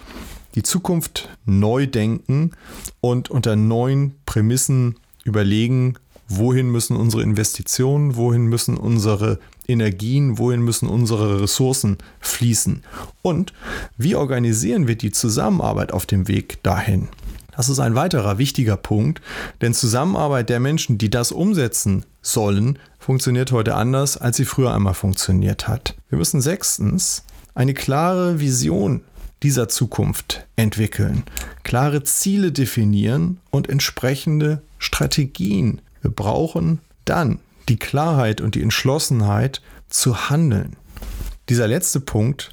die 0.54 0.62
Zukunft 0.62 1.28
neu 1.44 1.86
denken 1.86 2.52
und 3.00 3.30
unter 3.30 3.54
neuen 3.54 4.14
Prämissen 4.26 4.96
überlegen, 5.24 5.94
wohin 6.28 6.70
müssen 6.70 6.96
unsere 6.96 7.22
Investitionen, 7.22 8.16
wohin 8.16 8.46
müssen 8.46 8.76
unsere 8.76 9.38
Energien, 9.66 10.38
wohin 10.38 10.62
müssen 10.62 10.88
unsere 10.88 11.42
Ressourcen 11.42 11.98
fließen 12.20 12.82
und 13.22 13.52
wie 13.96 14.14
organisieren 14.14 14.86
wir 14.86 14.96
die 14.96 15.12
Zusammenarbeit 15.12 15.92
auf 15.92 16.06
dem 16.06 16.28
Weg 16.28 16.62
dahin. 16.62 17.08
Das 17.60 17.68
ist 17.68 17.78
ein 17.78 17.94
weiterer 17.94 18.38
wichtiger 18.38 18.78
Punkt, 18.78 19.20
denn 19.60 19.74
Zusammenarbeit 19.74 20.48
der 20.48 20.60
Menschen, 20.60 20.96
die 20.96 21.10
das 21.10 21.30
umsetzen 21.30 22.06
sollen, 22.22 22.78
funktioniert 22.98 23.52
heute 23.52 23.74
anders, 23.74 24.16
als 24.16 24.38
sie 24.38 24.46
früher 24.46 24.72
einmal 24.74 24.94
funktioniert 24.94 25.68
hat. 25.68 25.94
Wir 26.08 26.16
müssen 26.16 26.40
sechstens 26.40 27.22
eine 27.54 27.74
klare 27.74 28.40
Vision 28.40 29.02
dieser 29.42 29.68
Zukunft 29.68 30.46
entwickeln, 30.56 31.24
klare 31.62 32.02
Ziele 32.02 32.50
definieren 32.50 33.40
und 33.50 33.68
entsprechende 33.68 34.62
Strategien. 34.78 35.82
Wir 36.00 36.12
brauchen 36.12 36.78
dann 37.04 37.40
die 37.68 37.78
Klarheit 37.78 38.40
und 38.40 38.54
die 38.54 38.62
Entschlossenheit 38.62 39.60
zu 39.90 40.30
handeln. 40.30 40.76
Dieser 41.50 41.68
letzte 41.68 42.00
Punkt 42.00 42.52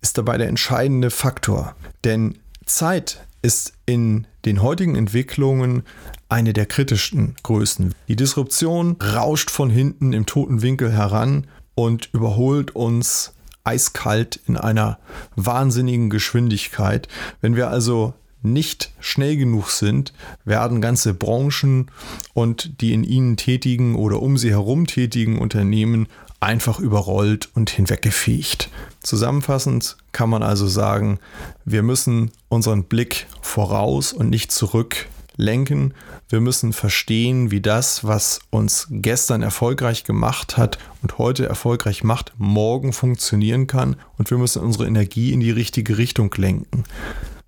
ist 0.00 0.16
dabei 0.16 0.38
der 0.38 0.48
entscheidende 0.48 1.10
Faktor, 1.10 1.76
denn 2.04 2.38
Zeit 2.64 3.25
ist 3.46 3.74
in 3.86 4.26
den 4.44 4.60
heutigen 4.60 4.96
Entwicklungen 4.96 5.84
eine 6.28 6.52
der 6.52 6.66
kritischsten 6.66 7.36
Größen. 7.44 7.94
Die 8.08 8.16
Disruption 8.16 8.96
rauscht 9.00 9.50
von 9.50 9.70
hinten 9.70 10.12
im 10.12 10.26
toten 10.26 10.62
Winkel 10.62 10.90
heran 10.90 11.46
und 11.76 12.10
überholt 12.12 12.74
uns 12.74 13.34
eiskalt 13.62 14.40
in 14.48 14.56
einer 14.56 14.98
wahnsinnigen 15.36 16.10
Geschwindigkeit. 16.10 17.06
Wenn 17.40 17.54
wir 17.54 17.70
also 17.70 18.14
nicht 18.42 18.92
schnell 19.00 19.36
genug 19.36 19.70
sind, 19.70 20.12
werden 20.44 20.80
ganze 20.80 21.14
Branchen 21.14 21.90
und 22.34 22.80
die 22.80 22.92
in 22.92 23.04
ihnen 23.04 23.36
tätigen 23.36 23.96
oder 23.96 24.22
um 24.22 24.38
sie 24.38 24.50
herum 24.50 24.86
tätigen 24.86 25.38
Unternehmen 25.38 26.06
einfach 26.40 26.78
überrollt 26.78 27.48
und 27.54 27.70
hinweggefegt. 27.70 28.70
Zusammenfassend 29.02 29.96
kann 30.12 30.30
man 30.30 30.42
also 30.42 30.66
sagen, 30.66 31.18
wir 31.64 31.82
müssen 31.82 32.30
unseren 32.48 32.84
Blick 32.84 33.26
voraus 33.40 34.12
und 34.12 34.30
nicht 34.30 34.52
zurück 34.52 35.08
lenken. 35.36 35.94
Wir 36.28 36.40
müssen 36.40 36.72
verstehen, 36.72 37.50
wie 37.50 37.60
das, 37.60 38.04
was 38.04 38.40
uns 38.50 38.88
gestern 38.90 39.42
erfolgreich 39.42 40.04
gemacht 40.04 40.56
hat 40.56 40.78
und 41.02 41.18
heute 41.18 41.46
erfolgreich 41.46 42.02
macht, 42.04 42.32
morgen 42.38 42.92
funktionieren 42.92 43.66
kann. 43.66 43.96
Und 44.18 44.30
wir 44.30 44.38
müssen 44.38 44.62
unsere 44.62 44.86
Energie 44.86 45.32
in 45.32 45.40
die 45.40 45.50
richtige 45.50 45.98
Richtung 45.98 46.32
lenken. 46.36 46.84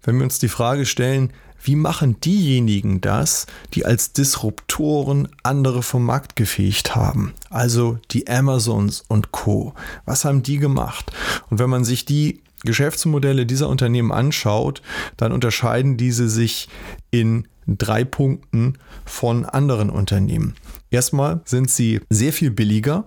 Wenn 0.09 0.17
wir 0.17 0.25
uns 0.25 0.39
die 0.39 0.49
Frage 0.49 0.87
stellen, 0.87 1.35
wie 1.63 1.77
machen 1.77 2.19
diejenigen 2.19 3.03
das, 3.03 3.45
die 3.75 3.85
als 3.85 4.15
Disruptoren 4.15 5.29
andere 5.43 5.83
vom 5.83 6.07
Markt 6.07 6.35
gefegt 6.35 6.97
haben? 6.97 7.35
Also 7.51 7.99
die 8.11 8.27
Amazons 8.27 9.05
und 9.09 9.33
Co. 9.33 9.75
Was 10.07 10.25
haben 10.25 10.43
die 10.43 10.57
gemacht? 10.57 11.13
Und 11.51 11.59
wenn 11.59 11.69
man 11.69 11.85
sich 11.85 12.07
die 12.07 12.41
Geschäftsmodelle 12.63 13.45
dieser 13.45 13.69
Unternehmen 13.69 14.11
anschaut, 14.11 14.81
dann 15.19 15.31
unterscheiden 15.31 15.99
diese 15.99 16.31
sich 16.31 16.71
in 17.11 17.47
drei 17.67 18.03
Punkten 18.03 18.79
von 19.05 19.45
anderen 19.45 19.91
Unternehmen. 19.91 20.55
Erstmal 20.91 21.43
sind 21.45 21.71
sie 21.71 22.01
sehr 22.09 22.33
viel 22.33 22.51
billiger 22.51 23.05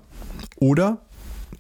oder 0.57 0.99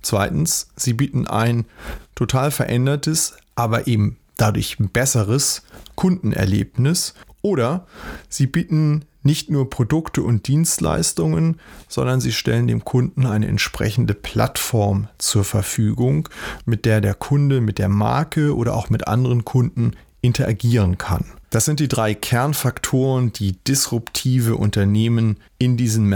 zweitens, 0.03 0.67
sie 0.75 0.93
bieten 0.93 1.25
ein 1.25 1.65
total 2.13 2.51
verändertes, 2.51 3.33
aber 3.55 3.87
eben 3.87 4.17
dadurch 4.41 4.77
besseres 4.79 5.63
Kundenerlebnis 5.95 7.13
oder 7.41 7.85
sie 8.27 8.47
bieten 8.47 9.05
nicht 9.23 9.51
nur 9.51 9.69
Produkte 9.69 10.23
und 10.23 10.47
Dienstleistungen, 10.47 11.59
sondern 11.87 12.21
sie 12.21 12.31
stellen 12.31 12.67
dem 12.67 12.83
Kunden 12.83 13.27
eine 13.27 13.47
entsprechende 13.47 14.15
Plattform 14.15 15.07
zur 15.19 15.43
Verfügung, 15.43 16.27
mit 16.65 16.85
der 16.85 17.01
der 17.01 17.13
Kunde 17.13 17.61
mit 17.61 17.77
der 17.77 17.89
Marke 17.89 18.55
oder 18.55 18.75
auch 18.75 18.89
mit 18.89 19.07
anderen 19.07 19.45
Kunden 19.45 19.91
interagieren 20.21 20.97
kann. 20.97 21.25
Das 21.51 21.65
sind 21.65 21.79
die 21.79 21.87
drei 21.87 22.13
Kernfaktoren, 22.13 23.33
die 23.33 23.57
disruptive 23.67 24.55
Unternehmen 24.55 25.37
in 25.57 25.77
diesen 25.77 26.07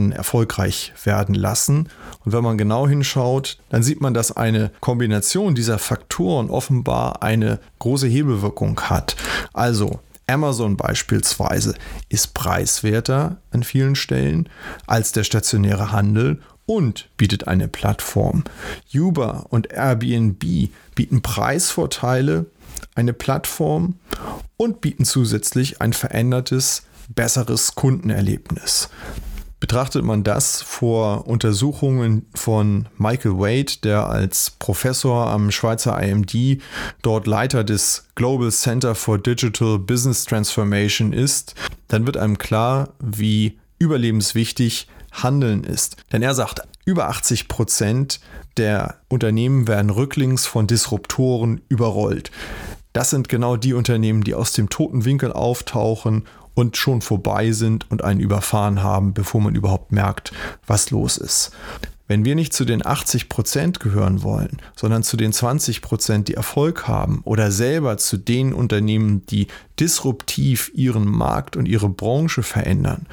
Märkten 0.00 0.12
erfolgreich 0.12 0.92
werden 1.04 1.34
lassen. 1.34 1.88
Und 2.24 2.32
wenn 2.32 2.42
man 2.42 2.58
genau 2.58 2.88
hinschaut, 2.88 3.58
dann 3.68 3.82
sieht 3.82 4.00
man, 4.00 4.14
dass 4.14 4.36
eine 4.36 4.70
Kombination 4.80 5.54
dieser 5.54 5.78
Faktoren 5.78 6.50
offenbar 6.50 7.22
eine 7.22 7.60
große 7.78 8.06
Hebelwirkung 8.06 8.80
hat. 8.80 9.16
Also 9.52 10.00
Amazon 10.26 10.76
beispielsweise 10.76 11.74
ist 12.08 12.34
preiswerter 12.34 13.38
an 13.50 13.62
vielen 13.62 13.96
Stellen 13.96 14.48
als 14.86 15.12
der 15.12 15.24
stationäre 15.24 15.92
Handel 15.92 16.40
und 16.66 17.08
bietet 17.16 17.48
eine 17.48 17.66
Plattform. 17.66 18.44
Uber 18.94 19.46
und 19.50 19.72
Airbnb 19.72 20.70
bieten 20.94 21.20
Preisvorteile 21.20 22.46
eine 22.94 23.12
Plattform 23.12 23.96
und 24.56 24.80
bieten 24.80 25.04
zusätzlich 25.04 25.80
ein 25.80 25.92
verändertes, 25.92 26.82
besseres 27.08 27.74
Kundenerlebnis. 27.74 28.88
Betrachtet 29.60 30.02
man 30.02 30.24
das 30.24 30.62
vor 30.62 31.26
Untersuchungen 31.26 32.24
von 32.34 32.88
Michael 32.96 33.38
Wade, 33.38 33.74
der 33.84 34.08
als 34.08 34.52
Professor 34.52 35.26
am 35.26 35.50
Schweizer 35.50 36.02
IMD 36.02 36.62
dort 37.02 37.26
Leiter 37.26 37.62
des 37.62 38.06
Global 38.14 38.50
Center 38.50 38.94
for 38.94 39.18
Digital 39.18 39.78
Business 39.78 40.24
Transformation 40.24 41.12
ist, 41.12 41.54
dann 41.88 42.06
wird 42.06 42.16
einem 42.16 42.38
klar, 42.38 42.94
wie 43.00 43.58
überlebenswichtig 43.78 44.88
Handeln 45.12 45.62
ist. 45.64 45.96
Denn 46.10 46.22
er 46.22 46.34
sagt, 46.34 46.62
über 46.86 47.10
80 47.10 47.48
Prozent 47.48 48.20
der 48.56 48.96
Unternehmen 49.08 49.68
werden 49.68 49.90
rücklings 49.90 50.46
von 50.46 50.66
Disruptoren 50.66 51.60
überrollt. 51.68 52.30
Das 52.92 53.10
sind 53.10 53.28
genau 53.28 53.56
die 53.56 53.74
Unternehmen, 53.74 54.24
die 54.24 54.34
aus 54.34 54.52
dem 54.52 54.68
toten 54.68 55.04
Winkel 55.04 55.32
auftauchen 55.32 56.24
und 56.54 56.76
schon 56.76 57.00
vorbei 57.00 57.52
sind 57.52 57.90
und 57.90 58.04
einen 58.04 58.20
überfahren 58.20 58.82
haben, 58.82 59.14
bevor 59.14 59.40
man 59.40 59.54
überhaupt 59.54 59.92
merkt, 59.92 60.32
was 60.66 60.90
los 60.90 61.16
ist. 61.16 61.52
Wenn 62.10 62.24
wir 62.24 62.34
nicht 62.34 62.52
zu 62.52 62.64
den 62.64 62.84
80 62.84 63.28
Prozent 63.28 63.78
gehören 63.78 64.24
wollen, 64.24 64.58
sondern 64.74 65.04
zu 65.04 65.16
den 65.16 65.32
20 65.32 65.80
Prozent, 65.80 66.26
die 66.26 66.34
Erfolg 66.34 66.88
haben 66.88 67.20
oder 67.24 67.52
selber 67.52 67.98
zu 67.98 68.16
den 68.16 68.52
Unternehmen, 68.52 69.24
die 69.26 69.46
disruptiv 69.78 70.72
ihren 70.74 71.06
Markt 71.06 71.56
und 71.56 71.66
ihre 71.66 71.88
Branche 71.88 72.42
verändern, 72.42 73.06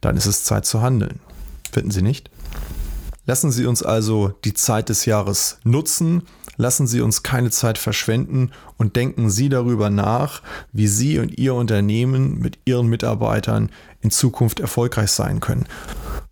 dann 0.00 0.16
ist 0.16 0.24
es 0.24 0.44
Zeit 0.44 0.64
zu 0.64 0.80
handeln. 0.80 1.20
Finden 1.70 1.90
Sie 1.90 2.00
nicht? 2.00 2.30
Lassen 3.30 3.52
Sie 3.52 3.64
uns 3.64 3.84
also 3.84 4.34
die 4.44 4.54
Zeit 4.54 4.88
des 4.88 5.04
Jahres 5.04 5.58
nutzen, 5.62 6.24
lassen 6.56 6.88
Sie 6.88 7.00
uns 7.00 7.22
keine 7.22 7.52
Zeit 7.52 7.78
verschwenden 7.78 8.50
und 8.76 8.96
denken 8.96 9.30
Sie 9.30 9.48
darüber 9.48 9.88
nach, 9.88 10.42
wie 10.72 10.88
Sie 10.88 11.20
und 11.20 11.38
Ihr 11.38 11.54
Unternehmen 11.54 12.40
mit 12.40 12.58
Ihren 12.64 12.88
Mitarbeitern 12.88 13.70
in 14.00 14.10
Zukunft 14.10 14.58
erfolgreich 14.58 15.12
sein 15.12 15.38
können. 15.38 15.66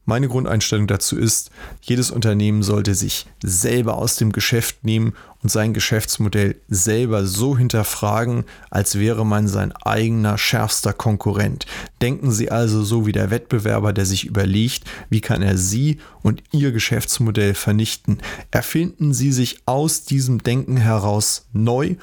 Meine 0.08 0.28
Grundeinstellung 0.28 0.86
dazu 0.86 1.18
ist, 1.18 1.50
jedes 1.82 2.10
Unternehmen 2.10 2.62
sollte 2.62 2.94
sich 2.94 3.26
selber 3.44 3.98
aus 3.98 4.16
dem 4.16 4.32
Geschäft 4.32 4.82
nehmen 4.82 5.12
und 5.42 5.50
sein 5.50 5.74
Geschäftsmodell 5.74 6.56
selber 6.66 7.26
so 7.26 7.58
hinterfragen, 7.58 8.44
als 8.70 8.98
wäre 8.98 9.26
man 9.26 9.48
sein 9.48 9.70
eigener 9.72 10.38
schärfster 10.38 10.94
Konkurrent. 10.94 11.66
Denken 12.00 12.32
Sie 12.32 12.50
also 12.50 12.82
so 12.82 13.04
wie 13.04 13.12
der 13.12 13.30
Wettbewerber, 13.30 13.92
der 13.92 14.06
sich 14.06 14.24
überlegt, 14.24 14.84
wie 15.10 15.20
kann 15.20 15.42
er 15.42 15.58
Sie 15.58 15.98
und 16.22 16.42
Ihr 16.52 16.72
Geschäftsmodell 16.72 17.52
vernichten. 17.52 18.16
Erfinden 18.50 19.12
Sie 19.12 19.30
sich 19.30 19.58
aus 19.66 20.04
diesem 20.04 20.42
Denken 20.42 20.78
heraus 20.78 21.48
neu 21.52 21.96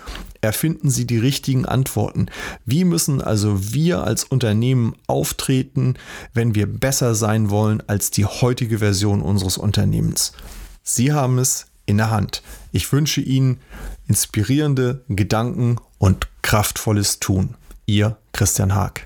erfinden 0.46 0.90
Sie 0.90 1.06
die 1.06 1.18
richtigen 1.18 1.66
Antworten. 1.66 2.28
Wie 2.66 2.86
müssen 2.86 3.22
also 3.22 3.74
wir 3.74 4.04
als 4.04 4.24
Unternehmen 4.24 4.96
auftreten, 5.08 5.96
wenn 6.34 6.56
wir 6.56 6.68
besser 6.68 7.16
sein 7.16 7.50
wollen 7.50 7.84
als 7.88 8.12
die 8.12 8.26
heutige 8.26 8.80
Version 8.80 9.22
unseres 9.22 9.58
Unternehmens? 9.58 10.34
Sie 10.84 11.12
haben 11.12 11.40
es 11.40 11.66
in 11.86 11.98
der 11.98 12.12
Hand. 12.12 12.42
Ich 12.72 12.92
wünsche 12.92 13.22
Ihnen 13.22 13.60
inspirierende 14.08 15.04
Gedanken 15.10 15.78
und 15.98 16.28
kraftvolles 16.42 17.20
Tun. 17.20 17.56
Ihr 17.86 18.18
Christian 18.32 18.74
Haag. 18.74 19.06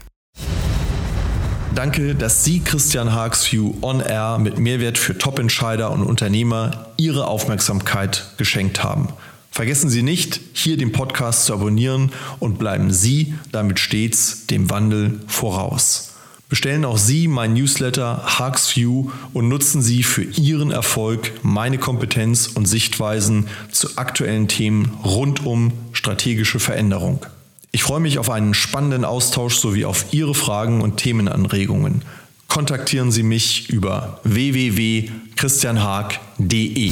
Danke, 1.75 2.15
dass 2.15 2.43
Sie 2.43 2.62
Christian 2.62 3.13
Haags 3.13 3.52
View 3.52 3.75
On 3.82 4.02
Air 4.02 4.39
mit 4.39 4.58
Mehrwert 4.58 4.97
für 4.97 5.17
Top-Entscheider 5.17 5.91
und 5.91 6.04
Unternehmer 6.04 6.88
Ihre 6.97 7.28
Aufmerksamkeit 7.28 8.34
geschenkt 8.38 8.84
haben. 8.84 9.10
Vergessen 9.52 9.90
Sie 9.90 10.04
nicht, 10.04 10.40
hier 10.54 10.78
den 10.78 10.92
Podcast 10.92 11.46
zu 11.46 11.54
abonnieren 11.54 12.12
und 12.40 12.60
bleiben 12.60 12.94
Sie 12.94 13.34
damit 13.52 13.80
stets 13.80 14.46
dem 14.48 14.70
Wandel 14.70 15.20
voraus. 15.28 16.10
Bestellen 16.50 16.84
auch 16.84 16.98
Sie 16.98 17.28
mein 17.28 17.54
Newsletter 17.54 18.40
Harks 18.40 18.76
View 18.76 19.12
und 19.34 19.50
nutzen 19.50 19.84
Sie 19.84 20.02
für 20.02 20.24
Ihren 20.24 20.72
Erfolg 20.72 21.32
meine 21.44 21.78
Kompetenz 21.78 22.48
und 22.48 22.66
Sichtweisen 22.66 23.48
zu 23.72 23.98
aktuellen 23.98 24.48
Themen 24.48 24.98
rund 25.04 25.46
um 25.46 25.72
strategische 25.94 26.60
Veränderung. 26.60 27.24
Ich 27.72 27.84
freue 27.84 28.00
mich 28.00 28.18
auf 28.18 28.32
einen 28.32 28.56
spannenden 28.56 29.06
Austausch 29.06 29.58
sowie 29.58 29.86
auf 29.86 30.08
Ihre 30.12 30.34
Fragen 30.34 30.82
und 30.82 30.98
Themenanregungen. 30.98 32.02
Kontaktieren 32.48 33.12
Sie 33.12 33.22
mich 33.22 33.70
über 33.70 34.20
www.christianhaag.de. 34.24 36.92